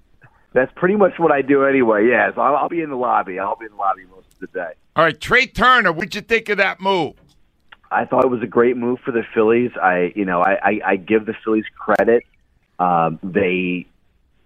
[0.52, 2.08] That's pretty much what I do anyway.
[2.08, 3.38] Yeah, so I'll, I'll be in the lobby.
[3.38, 4.72] I'll be in the lobby most of the day.
[4.96, 7.14] All right, Trey Turner, what'd you think of that move?
[7.90, 9.70] I thought it was a great move for the Phillies.
[9.80, 12.24] I, you know, I, I, I give the Phillies credit.
[12.78, 13.86] Um, they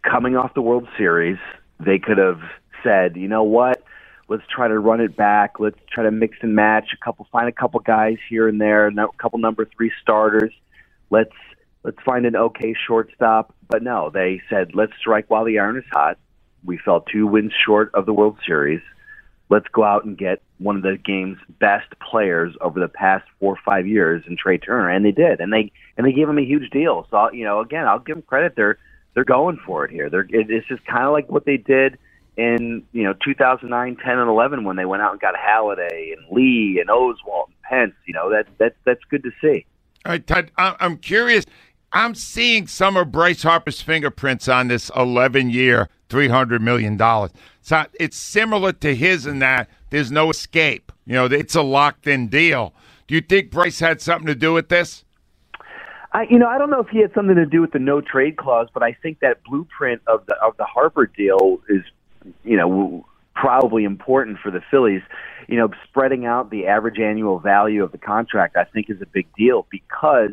[0.02, 1.38] coming off the World Series,
[1.80, 2.40] they could have
[2.82, 3.82] said, you know what,
[4.28, 5.58] let's try to run it back.
[5.58, 8.88] Let's try to mix and match a couple, find a couple guys here and there,
[8.88, 10.52] a couple number three starters.
[11.10, 11.32] Let's
[11.82, 13.54] let's find an okay shortstop.
[13.68, 16.18] But no, they said, let's strike while the iron is hot.
[16.64, 18.80] We fell two wins short of the World Series.
[19.50, 23.54] Let's go out and get one of the game's best players over the past four
[23.54, 26.38] or five years in Trey Turner, and they did, and they and they gave him
[26.38, 27.06] a huge deal.
[27.10, 28.54] So you know, again, I'll give them credit.
[28.56, 28.78] They're
[29.14, 30.10] they're going for it here.
[30.10, 31.98] They're it, it's just kind of like what they did
[32.36, 36.24] in you know 2009, 10, and 11 when they went out and got Halladay and
[36.30, 37.94] Lee and Oswalt and Pence.
[38.06, 39.66] You know that that that's good to see.
[40.06, 41.44] All right, Todd, I'm curious.
[41.92, 46.98] I'm seeing some of Bryce Harper's fingerprints on this 11 year, $300 million.
[47.62, 50.92] So it's similar to his in that there's no escape.
[51.06, 52.74] You know, it's a locked in deal.
[53.06, 55.04] Do you think Bryce had something to do with this?
[56.12, 58.00] I, you know, I don't know if he had something to do with the no
[58.00, 61.82] trade clause, but I think that blueprint of the of the Harper deal is,
[62.44, 65.02] you know, probably important for the Phillies.
[65.48, 69.06] You know, spreading out the average annual value of the contract, I think, is a
[69.06, 70.32] big deal because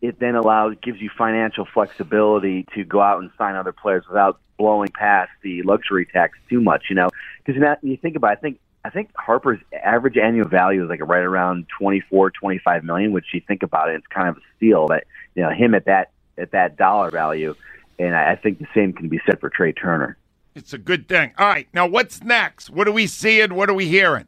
[0.00, 4.40] it then allows gives you financial flexibility to go out and sign other players without
[4.58, 6.86] blowing past the luxury tax too much.
[6.88, 7.08] You know,
[7.44, 11.00] because you think about, it, I think I think Harper's average annual value is like
[11.02, 13.12] right around twenty four, twenty five million.
[13.12, 15.86] Which you think about it, it's kind of a steal that you know him at
[15.86, 17.54] that at that dollar value,
[17.98, 20.18] and I I think the same can be said for Trey Turner.
[20.54, 21.32] It's a good thing.
[21.38, 22.70] All right, now what's next?
[22.70, 23.54] What are we seeing?
[23.54, 24.26] What are we hearing?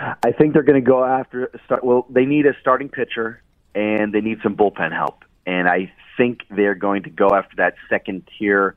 [0.00, 1.84] I think they're going to go after start.
[1.84, 3.40] Well, they need a starting pitcher
[3.74, 7.74] and they need some bullpen help, and I think they're going to go after that
[7.88, 8.76] second tier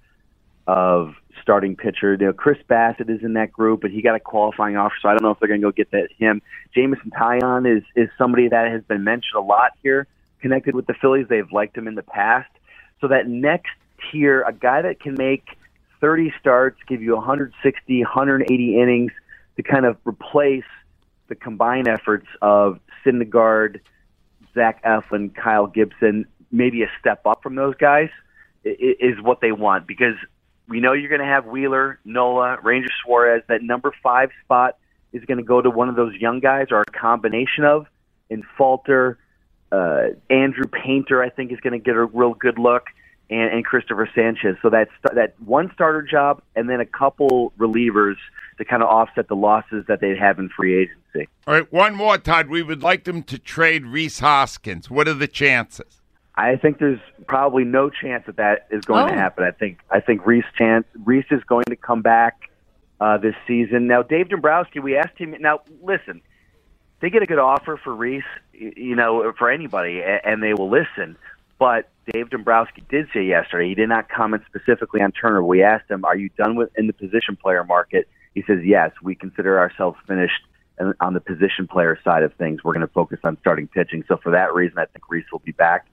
[0.67, 2.13] of starting pitcher.
[2.19, 5.09] You know, Chris Bassitt is in that group, but he got a qualifying offer, so
[5.09, 6.41] I don't know if they're going to go get that him.
[6.73, 10.07] Jameson Taillon is is somebody that has been mentioned a lot here,
[10.41, 11.27] connected with the Phillies.
[11.29, 12.51] They've liked him in the past.
[13.01, 13.71] So that next
[14.11, 15.43] tier, a guy that can make
[16.01, 19.11] 30 starts, give you 160, 180 innings
[19.57, 20.63] to kind of replace
[21.27, 23.79] the combined efforts of Syndergaard,
[24.53, 28.09] Zach Eflin, Kyle Gibson, maybe a step up from those guys
[28.63, 30.15] is what they want because
[30.67, 33.43] we know you're going to have Wheeler, Nola, Ranger Suarez.
[33.47, 34.77] That number five spot
[35.13, 37.87] is going to go to one of those young guys or a combination of.
[38.29, 39.17] And Falter,
[39.71, 42.87] uh, Andrew Painter, I think is going to get a real good look,
[43.29, 44.57] and, and Christopher Sanchez.
[44.61, 48.15] So that's that one starter job, and then a couple relievers
[48.57, 51.29] to kind of offset the losses that they have in free agency.
[51.47, 52.47] All right, one more, Todd.
[52.47, 54.89] We would like them to trade Rhys Hoskins.
[54.89, 56.01] What are the chances?
[56.37, 59.17] I think there's probably no chance that that is going to Oh.
[59.17, 59.43] happen.
[59.45, 62.49] I think I think Rhys chance Rhys is going to come back
[62.99, 63.87] uh, this season.
[63.87, 65.35] Now, Dave Dombrowski, we asked him.
[65.39, 66.21] Now, listen,
[66.99, 71.17] they get a good offer for Rhys, you know, for anybody, and they will listen.
[71.57, 75.41] But Dave Dombrowski did say yesterday he did not comment specifically on Turner.
[75.43, 78.91] We asked him, "Are you done with in the position player market?" He says, "Yes,
[79.01, 80.41] we consider ourselves finished."
[80.77, 84.03] And on the position player side of things, we're going to focus on starting pitching.
[84.09, 85.85] So for that reason, I think Rhys will be back,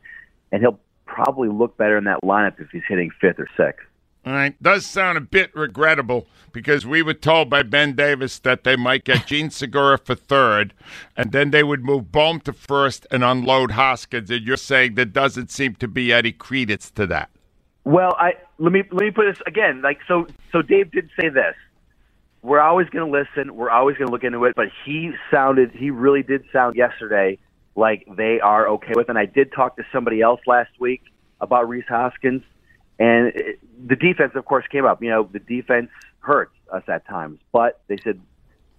[0.53, 3.87] and he'll probably look better in that lineup if he's hitting fifth or sixth.
[4.25, 8.63] All right, does sound a bit regrettable because we were told by Ben Davis that
[8.63, 10.75] they might get Jean Segura for third,
[11.17, 14.31] and then they would move Bohm to first and unload Hoskins.
[14.31, 17.31] And you're saying there doesn't seem to be any credence to that.
[17.85, 19.83] Well, I let me let me put this again.
[19.83, 21.57] Like so, so Dave did say this.
[22.43, 23.57] We're always going to listen.
[23.57, 24.55] We're always going to look into it.
[24.55, 27.39] But he sounded, he really did sound yesterday
[27.75, 29.09] like they are okay with.
[29.09, 31.03] And I did talk to somebody else last week
[31.41, 32.43] about Rhys Hoskins,
[32.99, 35.03] and it, the defense, of course, came up.
[35.03, 38.21] You know, the defense hurts us at times, but they said,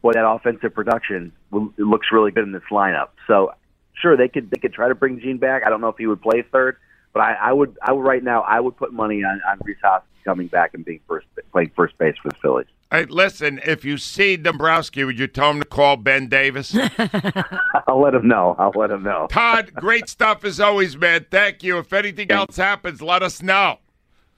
[0.01, 3.09] boy, that offensive production it looks really good in this lineup.
[3.27, 3.53] So,
[4.01, 5.63] sure, they could they could try to bring Jean back.
[5.65, 6.77] I don't know if he would play third,
[7.13, 9.77] but I, I would I would right now I would put money on on Rhys
[9.83, 12.67] Hoskins coming back and being first playing first base for the Phillies.
[12.93, 16.77] All right, listen, if you see Dombrowski, would you tell him to call Ben Davis?
[17.87, 18.55] I'll let him know.
[18.59, 19.25] I'll let him know.
[19.31, 21.25] Todd, great stuff as always, man.
[21.31, 21.79] Thank you.
[21.79, 23.79] If anything else happens, let us know.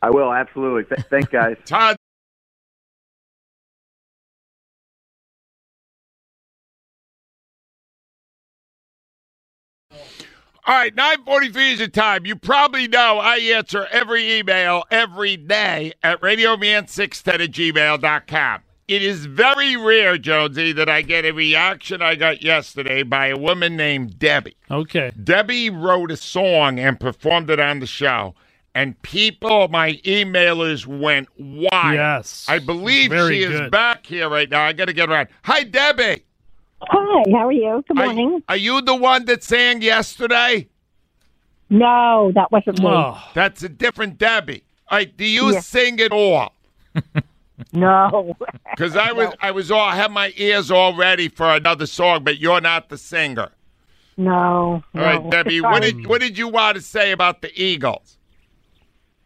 [0.02, 0.86] I will absolutely.
[0.86, 1.58] Th- thanks, guys.
[1.65, 1.98] Todd.
[10.67, 12.25] All right, 943 is the time.
[12.25, 18.62] You probably know I answer every email every day at radioman610 at gmail.com.
[18.88, 23.38] It is very rare, Jonesy, that I get a reaction I got yesterday by a
[23.38, 24.58] woman named Debbie.
[24.71, 25.12] Okay.
[25.23, 28.34] Debbie wrote a song and performed it on the show,
[28.73, 31.93] and people, my emailers, went wild.
[31.95, 32.45] Yes.
[32.49, 33.71] I believe Very she is good.
[33.71, 34.63] back here right now.
[34.63, 35.28] I got to get her on.
[35.43, 36.24] Hi, Debbie.
[36.89, 37.84] Hi, how are you?
[37.88, 38.43] Good morning.
[38.48, 40.67] Are, you the one that sang yesterday?
[41.69, 42.86] No, that wasn't me.
[42.88, 43.21] Oh.
[43.34, 44.63] That's a different Debbie.
[44.89, 45.60] All right, do you Yeah.
[45.62, 46.54] sing it all?
[47.71, 48.36] No.
[48.76, 52.26] Because I was, I was all, I had my ears all ready for another song,
[52.26, 53.52] but you're not the singer.
[54.17, 54.84] No.
[54.93, 55.30] All right, no.
[55.32, 55.93] Debbie, what Sorry.
[55.93, 58.17] did what did you want to say about the Eagles?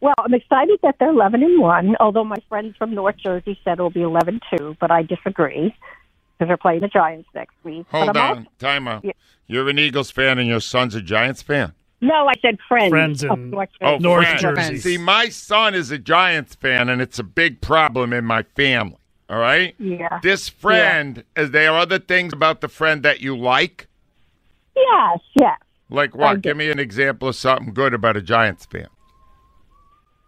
[0.01, 3.73] Well, I'm excited that they're 11 and 1, although my friends from North Jersey said
[3.73, 5.73] it'll be 11 2, but I disagree
[6.39, 7.85] because they're playing the Giants next week.
[7.91, 9.03] Hold I'm on, time out.
[9.47, 11.73] You're an Eagles fan and your son's a Giants fan.
[12.01, 12.89] No, I said friends.
[12.89, 13.95] Friends of in North Oh, Jersey.
[13.95, 14.41] Oh, North friends.
[14.41, 14.77] Jersey.
[14.77, 18.95] See, my son is a Giants fan, and it's a big problem in my family.
[19.29, 19.75] All right.
[19.79, 20.19] Yeah.
[20.23, 23.87] This friend, is there other things about the friend that you like?
[24.77, 25.59] Yes, yes.
[25.89, 26.41] Like what?
[26.41, 28.87] Give me an example of something good about a Giants fan.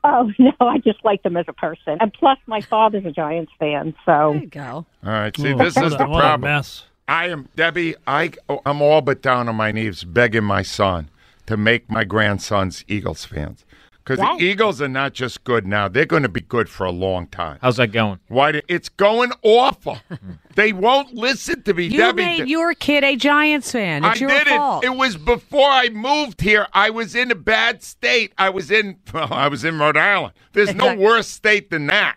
[0.04, 1.98] Oh, no, I just like them as a person.
[2.00, 4.32] And plus, my father's a Giants fan, so.
[4.34, 4.86] There you go.
[5.06, 5.36] All right.
[5.36, 6.42] See, Ooh, this is a- the a problem.
[6.42, 6.86] mess.
[7.08, 7.96] I am Debbie.
[8.08, 11.10] I oh, I'm all but down on my knees begging my son
[11.46, 13.66] to make my grandsons Eagles fans
[14.04, 14.40] because Yes.
[14.40, 17.28] the Eagles are not just good now; they're going to be good for a long
[17.28, 17.60] time.
[17.62, 18.20] How's that going?
[18.28, 18.52] Why?
[18.54, 20.00] do- It's going awful.
[20.56, 21.86] they won't listen to me.
[21.86, 24.04] You Debbie, made your kid a Giants fan.
[24.04, 24.58] It's I your didn't.
[24.58, 24.84] fault.
[24.84, 26.68] It was before I moved here.
[26.74, 28.34] I was in a bad state.
[28.38, 28.98] I was in.
[29.14, 30.34] Well, I was in Rhode Island.
[30.54, 32.16] There's no worse state than that.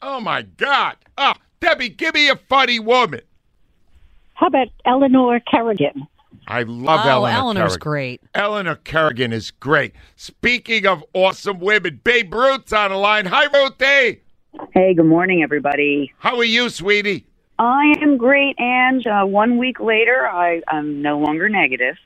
[0.00, 0.96] Oh my God.
[1.16, 3.20] Oh, Debbie, give me a funny woman.
[4.34, 6.08] How about Eleanor Kerrigan?
[6.46, 7.80] I love oh, Eleanor Eleanor's Kerrigan.
[7.80, 8.20] great.
[8.34, 9.92] Eleanor Kerrigan is great.
[10.16, 13.26] Speaking of awesome women, Babe Ruth's on the line.
[13.26, 14.22] Hi, Ruthie.
[14.72, 16.12] Hey, good morning, everybody.
[16.18, 17.26] How are you, sweetie?
[17.58, 21.96] I am great, and uh, one week later, I am no longer negative,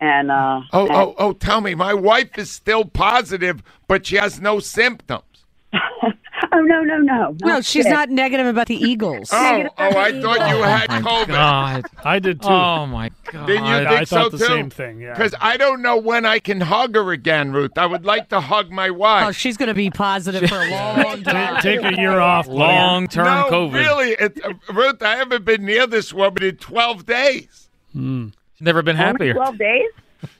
[0.00, 1.74] and uh, Oh, and- oh, oh, tell me.
[1.74, 5.24] My wife is still positive, but she has no symptoms.
[6.52, 7.92] oh no, no, no, No, she's sick.
[7.92, 9.30] not negative about the Eagles.
[9.32, 11.26] Oh, oh, I thought you had COVID.
[11.28, 11.84] God.
[12.04, 12.48] I did too.
[12.48, 13.46] Oh my God.
[13.46, 14.44] Didn't you I- think I so thought the too?
[14.44, 15.14] same thing, yeah.
[15.14, 17.76] Because I don't know when I can hug her again, Ruth.
[17.76, 19.26] I would like to hug my wife.
[19.26, 21.62] Oh, she's going to be positive for a long Ta- time.
[21.62, 22.46] Take a year off.
[22.46, 23.74] Long term no, COVID.
[23.74, 25.02] really, it, uh, Ruth.
[25.02, 27.68] I haven't been near this woman in twelve days.
[27.94, 29.34] She's never been Only happier.
[29.34, 29.90] twelve days.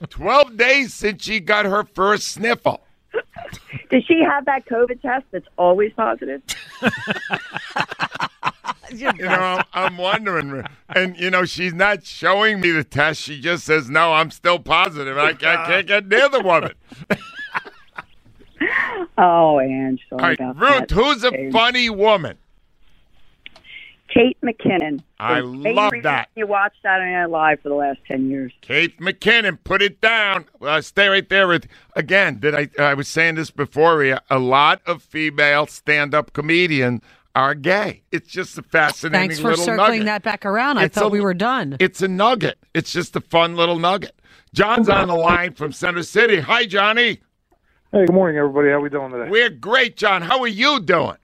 [0.09, 2.81] Twelve days since she got her first sniffle.
[3.93, 6.41] Does she have that COVID test that's always positive?
[8.91, 13.21] You know, I'm, I'm wondering, and you know, she's not showing me the test.
[13.21, 15.17] She just says, "No, I'm still positive.
[15.17, 16.73] I, I can't get near the woman."
[19.17, 20.91] Oh, Ange, sorry All right, about Ruth, that.
[20.91, 22.37] who's a funny woman?
[24.13, 25.01] Kate McKinnon.
[25.19, 26.29] I love that.
[26.35, 28.51] You watched Saturday Night Live for the last ten years.
[28.61, 30.45] Kate McKinnon, put it down.
[30.61, 31.47] Uh, stay right there.
[31.47, 32.69] With again, did I?
[32.77, 33.97] I was saying this before.
[33.97, 37.01] Rhea, A lot of female stand-up comedians
[37.35, 38.03] are gay.
[38.11, 39.29] It's just a fascinating.
[39.29, 40.05] Thanks for little circling nugget.
[40.05, 40.77] that back around.
[40.77, 41.77] I It's thought a- we were done.
[41.79, 42.59] It's a nugget.
[42.75, 44.13] It's just a fun little nugget.
[44.53, 46.39] John's on the line from Center City.
[46.39, 47.21] Hi, Johnny.
[47.91, 48.69] Hey, good morning, everybody.
[48.69, 49.29] How we doing today?
[49.31, 50.21] We're great, John.
[50.21, 51.15] How are you doing?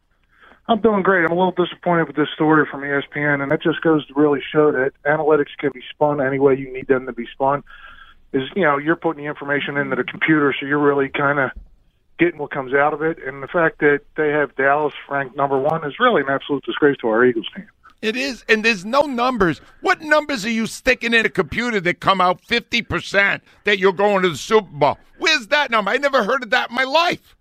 [0.70, 1.26] I'm doing great.
[1.26, 4.40] I'm a little disappointed with this story from ESPN, and that just goes to really
[4.52, 7.64] show that analytics can be spun any way you need them to be spun.
[8.34, 11.50] Is you know you're putting the information into the computer, so you're really kind of
[12.20, 13.18] getting what comes out of it.
[13.26, 16.98] And the fact that they have Dallas ranked number one is really an absolute disgrace
[16.98, 17.68] to our Eagles team.
[18.04, 19.62] It is, and there's no numbers.
[19.82, 24.22] What numbers are you sticking in a computer that come out 50% that you're going
[24.22, 25.00] to the Super Bowl?
[25.18, 25.90] Where's that number?
[25.90, 27.36] I never heard of that in my life.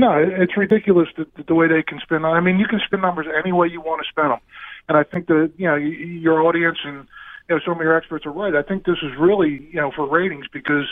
[0.00, 2.24] No, it's ridiculous the, the way they can spin.
[2.24, 4.40] I mean, you can spin numbers any way you want to spin them,
[4.88, 7.06] and I think that you know your audience and
[7.50, 8.54] you know some of your experts are right.
[8.56, 10.86] I think this is really you know for ratings because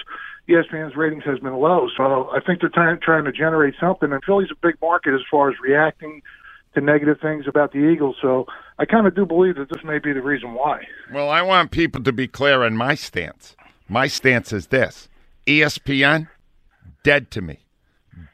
[0.47, 4.12] ESPN's ratings has been low, so I think they're trying trying to generate something.
[4.12, 6.21] And Philly's a big market as far as reacting
[6.75, 8.44] to negative things about the Eagles, so
[8.79, 10.83] I kind of do believe that this may be the reason why.
[11.11, 13.57] Well, I want people to be clear on my stance.
[13.88, 15.09] My stance is this
[15.47, 16.29] ESPN,
[17.03, 17.61] dead to me.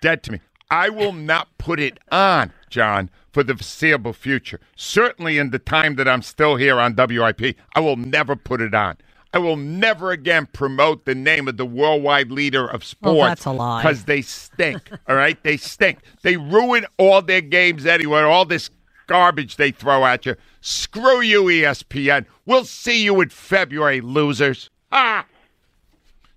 [0.01, 0.41] Dead to me.
[0.75, 4.59] I will not put it on, John, for the foreseeable future.
[4.75, 8.75] Certainly in the time that I'm still here on WIP, I will never put it
[8.75, 8.97] on.
[9.33, 13.17] I will never again promote the name of the worldwide leader of sports.
[13.17, 13.83] Well, that's a lie.
[13.83, 14.91] Because they stink.
[15.09, 15.41] all right?
[15.45, 16.01] They stink.
[16.23, 18.69] They ruin all their games anyway, all this
[19.07, 20.35] garbage they throw at you.
[20.61, 22.27] Screw you, ESPN.
[22.47, 24.71] We'll see you in February, losers.
[24.91, 25.25] Ah!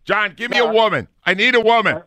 [0.06, 1.08] John, give me a woman.
[1.26, 2.04] I need a woman.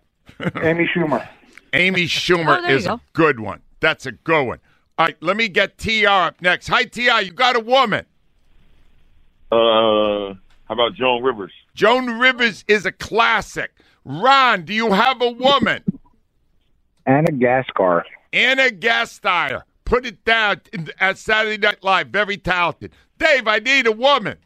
[0.63, 1.29] Amy Schumer.
[1.73, 3.63] Amy Schumer Oh, there you is a good one.
[3.81, 4.61] That's a good one.
[4.99, 6.69] All right, let me get TR up next.
[6.69, 7.23] Hi, TR.
[7.23, 8.05] You got a woman.
[9.53, 11.53] Uh, how about Joan Rivers?
[11.75, 13.73] Joan Rivers is a classic.
[14.05, 15.85] Ron, do you have a woman?
[17.07, 18.03] Anna Gaskar.
[18.33, 19.63] Anna Gasteyer.
[19.85, 20.61] Put it down
[21.01, 22.09] at Saturday Night Live.
[22.09, 22.93] Very talented.
[23.19, 24.37] Dave, I need a woman.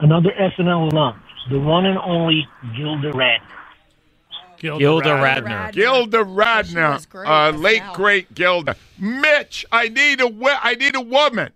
[0.00, 3.55] Another SNL alum, the one and only Gilda Radner.
[4.58, 5.72] Gilda Gilda Radner.
[5.72, 7.06] Gilda Radner.
[7.26, 8.76] Uh, late great Gilda.
[8.98, 11.52] Mitch, I need a wo- I need a woman.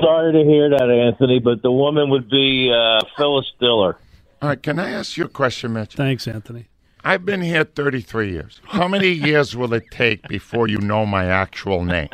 [0.00, 3.96] Sorry to hear that, Anthony, but the woman would be uh, Phyllis Diller.
[4.42, 5.94] All right, can I ask you a question, Mitch?
[5.94, 6.66] Thanks, Anthony.
[7.04, 8.60] I've been here 33 years.
[8.64, 12.08] How many years will it take before you know my actual name?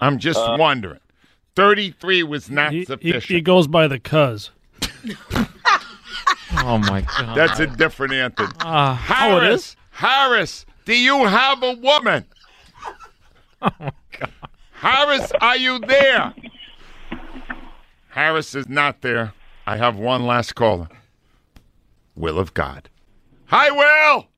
[0.00, 1.00] I'm just Uh, wondering.
[1.54, 3.24] 33 was not He, he, sufficient.
[3.24, 4.50] he goes by the cuz.
[6.52, 7.36] Oh my god.
[7.36, 8.52] That's a different Anthony.
[8.60, 9.76] Uh, Harris, oh, it is?
[9.90, 12.24] Harris, do you have a woman?
[13.62, 14.30] Oh my god.
[14.72, 16.34] Harris, are you there?
[18.10, 19.32] Harris is not there.
[19.66, 20.88] I have one last caller.
[22.14, 22.88] Will of God.
[23.46, 24.28] Hi, Will.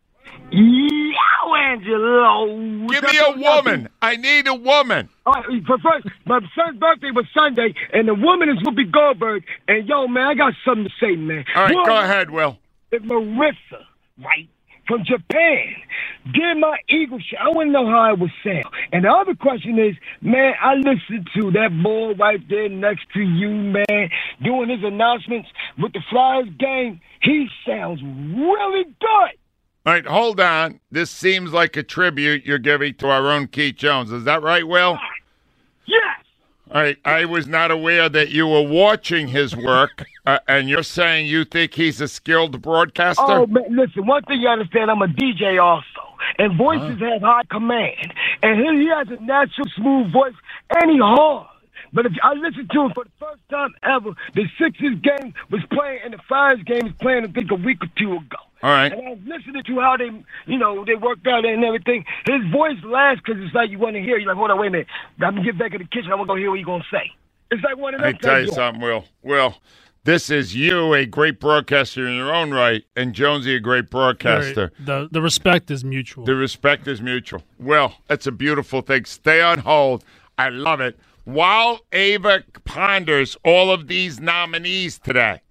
[1.45, 2.24] Yo, Angelo.
[2.26, 3.89] Oh, Give me a woman.
[4.03, 5.09] I need a woman.
[5.26, 9.45] All right, for first, my son's birthday was Sunday, and the woman is Whoopi Goldberg.
[9.68, 11.45] And yo, man, I got something to say, man.
[11.55, 12.59] All right, One go ahead, Will.
[12.93, 13.84] is Marissa,
[14.22, 14.49] right,
[14.86, 15.74] from Japan.
[16.32, 17.36] Did my Eagle show.
[17.41, 18.64] I want to know how it was sound.
[18.93, 23.20] And the other question is, man, I listened to that boy right there next to
[23.20, 24.11] you, man,
[24.43, 27.01] doing his announcements with the Flyers game.
[27.22, 29.36] He sounds really good.
[29.89, 30.80] All right, hold on.
[30.91, 34.12] This seems like a tribute you're giving to our own Keith Jones.
[34.12, 34.99] Is that right, Will?
[35.86, 36.03] Yes.
[36.70, 40.82] All right, I was not aware that you were watching his work, uh, and you're
[40.82, 43.22] saying you think he's a skilled broadcaster?
[43.26, 44.07] Oh man, listen.
[44.07, 45.86] One thing you understand, I'm a DJ also,
[46.39, 48.12] and voices have high command,
[48.43, 50.34] and he, he has a natural smooth voice,
[50.74, 51.47] and he hard.
[51.95, 55.62] But if I listened to him for the first time ever, the Sixers game was
[55.72, 57.24] playing, and the Flyers game was playing.
[57.24, 58.36] I think a week or two ago.
[58.62, 58.92] All right.
[58.92, 60.11] And I was listening to how they,
[60.46, 62.04] you know, they worked out and everything.
[62.26, 64.18] His voice lasts because it's like you want to hear.
[64.18, 64.86] You're like, hold on, wait a minute.
[65.20, 66.11] I'm gonna get back in the kitchen.
[66.11, 67.12] I want to go hear what you're gonna say.
[67.50, 68.20] It's like one of I those.
[68.20, 69.04] tell you something, Will.
[69.22, 69.56] Will,
[70.04, 74.72] this is you, a great broadcaster in your own right, and Jonesy, a great broadcaster.
[74.80, 76.24] The the respect is mutual.
[76.24, 77.42] The respect is mutual.
[77.59, 79.04] Well, that's a beautiful thing.
[79.04, 80.04] Stay on hold.
[80.36, 80.98] I love it.
[81.24, 85.42] While Ava ponders all of these nominees today,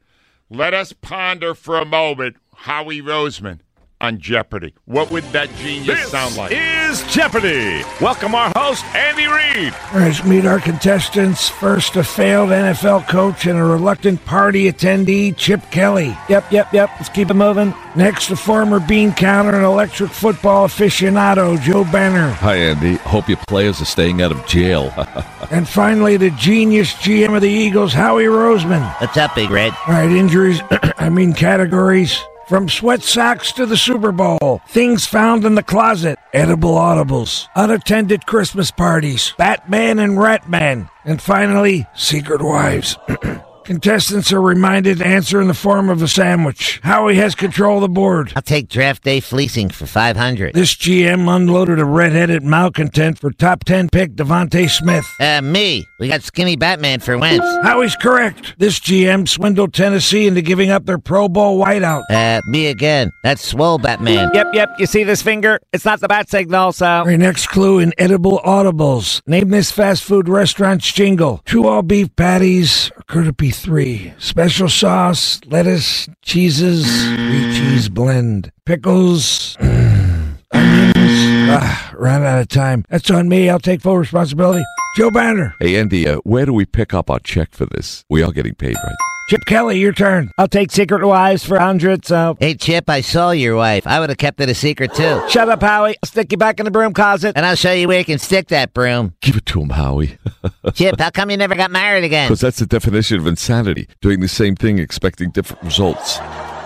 [0.49, 3.59] let us ponder for a moment Howie Roseman
[3.99, 4.75] on Jeopardy.
[4.85, 6.51] What would that genius This sound like?
[6.53, 7.81] is Jeopardy.
[7.99, 9.73] Welcome our host, Andy Reid.
[9.93, 11.49] Let's meet our contestants.
[11.49, 16.15] First, a failed NFL coach and a reluctant party attendee, Chip Kelly.
[16.29, 16.89] Yep, yep, yep.
[16.97, 17.73] Let's keep it moving.
[17.95, 22.29] Next, a former bean counter and electric football aficionado, Joe Banner.
[22.33, 22.95] Hi, Andy.
[22.97, 24.93] Hope your players are staying out of jail.
[25.49, 28.83] And finally, the genius GM of the Eagles, Howie Roseman.
[28.99, 29.71] What's up, Big Red?
[29.87, 30.59] All right, injuries,
[30.97, 32.21] I mean categories.
[32.47, 38.25] From sweat socks to the Super Bowl, things found in the closet, edible audibles, unattended
[38.25, 42.97] Christmas parties, Batman and Ratman, and finally, secret wives.
[43.67, 46.79] Contestants are reminded to answer in the form of a sandwich.
[46.83, 48.31] Howie has control of the board.
[48.33, 50.53] I'll take draft day fleecing for 500.
[50.53, 55.05] This GM unloaded a red-headed malcontent for top 10 pick DeVonta Smith.
[55.19, 55.85] Uh, me.
[55.99, 57.45] We got skinny Batman for Wentz.
[57.63, 58.55] Howie's correct.
[58.57, 62.03] This GM swindled Tennessee into giving up their Pro Bowl wideout.
[62.09, 63.11] Uh, me again.
[63.25, 64.31] That's swole Batman.
[64.33, 64.69] Yep, yep.
[64.79, 65.59] You see this finger?
[65.73, 66.87] It's not the bat signal, so.
[66.87, 69.21] All right, next clue in edible audibles.
[69.27, 71.41] Name this fast food restaurant's jingle.
[71.43, 74.13] Two all beef patties, or could it be three?
[74.17, 76.85] Special sauce, lettuce, cheeses,
[77.15, 81.49] three cheese blend, pickles, onions.
[81.49, 82.83] Ah, ran out of time.
[82.89, 83.49] That's on me.
[83.49, 84.63] I'll take full responsibility.
[84.95, 85.53] Joe Banner.
[85.59, 88.03] hey, Andy, uh, where do we pick up our check for this?
[88.09, 88.95] We are getting paid, right?
[89.27, 90.31] Chip Kelly, your turn.
[90.37, 92.37] I'll take secret wives for 100, so.
[92.39, 93.85] Hey, Chip, I saw your wife.
[93.85, 95.21] I would have kept it a secret, too.
[95.27, 95.97] Shut up, Howie.
[96.01, 97.33] I'll stick you back in the broom closet.
[97.35, 99.15] And I'll show you where you can stick that broom.
[99.19, 100.17] Give it to him, Howie.
[100.75, 102.29] Chip, how come you never got married again?
[102.29, 103.89] Because that's the definition of insanity.
[103.99, 106.19] Doing the same thing, expecting different results.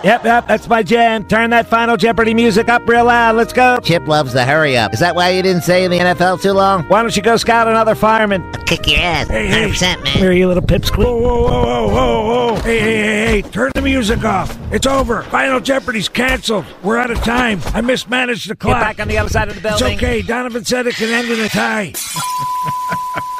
[0.04, 0.48] Yep, yep.
[0.48, 1.24] That's my jam.
[1.24, 3.36] Turn that Final Jeopardy music up real loud.
[3.36, 3.78] Let's go.
[3.82, 4.92] Chip loves the hurry up.
[4.92, 6.82] Is that why you didn't stay in the NFL too long?
[6.88, 8.42] Why don't you go scout another fireman?
[8.54, 9.28] I'll kick your ass.
[9.28, 9.68] Hey, hey.
[9.68, 10.06] 100%, man.
[10.18, 10.98] Here, you little pipsqueak.
[10.98, 12.60] Whoa, whoa, whoa, whoa, whoa, whoa.
[12.62, 13.50] Hey, hey, hey, hey.
[13.50, 14.58] Turn the music off.
[14.72, 15.22] It's over.
[15.24, 16.64] Final Jeopardy's canceled.
[16.82, 17.60] We're out of time.
[17.66, 18.80] I mismanaged the Get clock.
[18.80, 19.98] back on the other side of the It's building.
[19.98, 20.22] okay.
[20.22, 21.92] Donovan said it can end in a tie.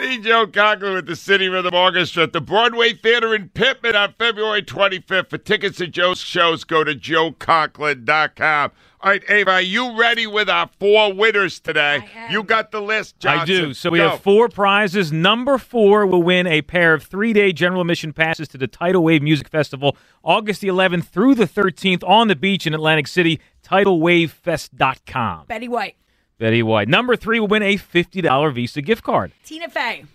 [0.00, 4.14] See Joe Conklin with the City Rhythm Orchestra at the Broadway Theater in Pitman on
[4.18, 5.28] February 25th.
[5.28, 8.72] For tickets to Joe's shows, go to joeconklin.com.
[9.02, 12.08] All right, Ava, are you ready with our four winners today?
[12.30, 13.40] You got the list, Johnson.
[13.40, 13.74] I do.
[13.74, 14.08] So we Go.
[14.08, 15.12] have four prizes.
[15.12, 19.04] Number four will win a pair of three day general admission passes to the Tidal
[19.04, 23.38] Wave Music Festival, August the 11th through the 13th on the beach in Atlantic City.
[23.64, 25.44] TidalWaveFest.com.
[25.46, 25.96] Betty White.
[26.40, 26.88] Betty White.
[26.88, 29.32] Number three will win a $50 Visa gift card.
[29.44, 30.06] Tina Fey.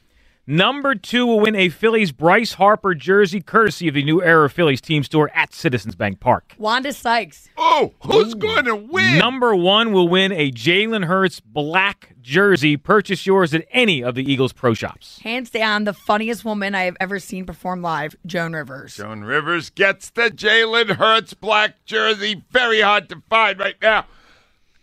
[0.47, 4.81] Number two will win a Phillies Bryce Harper jersey, courtesy of the new era Phillies
[4.81, 6.53] team store at Citizens Bank Park.
[6.57, 7.49] Wanda Sykes.
[7.57, 9.17] Oh, who's going to win?
[9.19, 12.75] Number one will win a Jalen Hurts black jersey.
[12.75, 15.19] Purchase yours at any of the Eagles pro shops.
[15.19, 18.95] Hands down, the funniest woman I have ever seen perform live, Joan Rivers.
[18.95, 22.43] Joan Rivers gets the Jalen Hurts black jersey.
[22.51, 24.05] Very hard to find right now.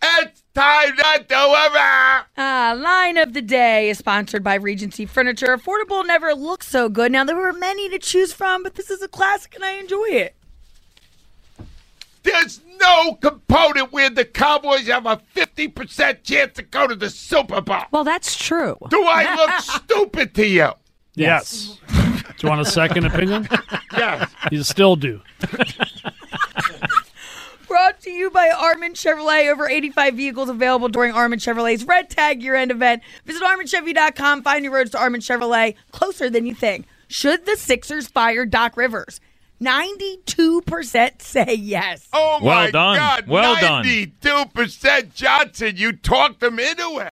[0.02, 2.24] It's time to do it.
[2.36, 5.56] Uh, line of the day is sponsored by Regency Furniture.
[5.56, 7.12] Affordable never looks so good.
[7.12, 10.06] Now, there were many to choose from, but this is a classic and I enjoy
[10.10, 10.34] it.
[12.22, 17.60] There's no component where the Cowboys have a 50% chance to go to the Super
[17.60, 17.82] Bowl.
[17.90, 18.76] Well, that's true.
[18.90, 20.70] Do I look stupid to you?
[21.14, 21.78] Yes.
[21.88, 21.94] do
[22.42, 23.48] you want a second opinion?
[23.94, 24.30] Yes.
[24.50, 25.20] You still do.
[27.72, 29.50] Brought to you by Armin Chevrolet.
[29.50, 33.02] Over 85 vehicles available during Armin Chevrolet's Red Tag year end event.
[33.24, 34.42] Visit ArminChevy.com.
[34.42, 36.84] Find your roads to Armin Chevrolet closer than you think.
[37.08, 39.20] Should the Sixers fire Doc Rivers?
[39.62, 42.06] 92% say yes.
[42.12, 42.96] Oh Well my done.
[42.96, 43.26] God.
[43.26, 43.84] Well done.
[43.84, 45.72] 92% Johnson.
[45.76, 47.10] You talked them into it.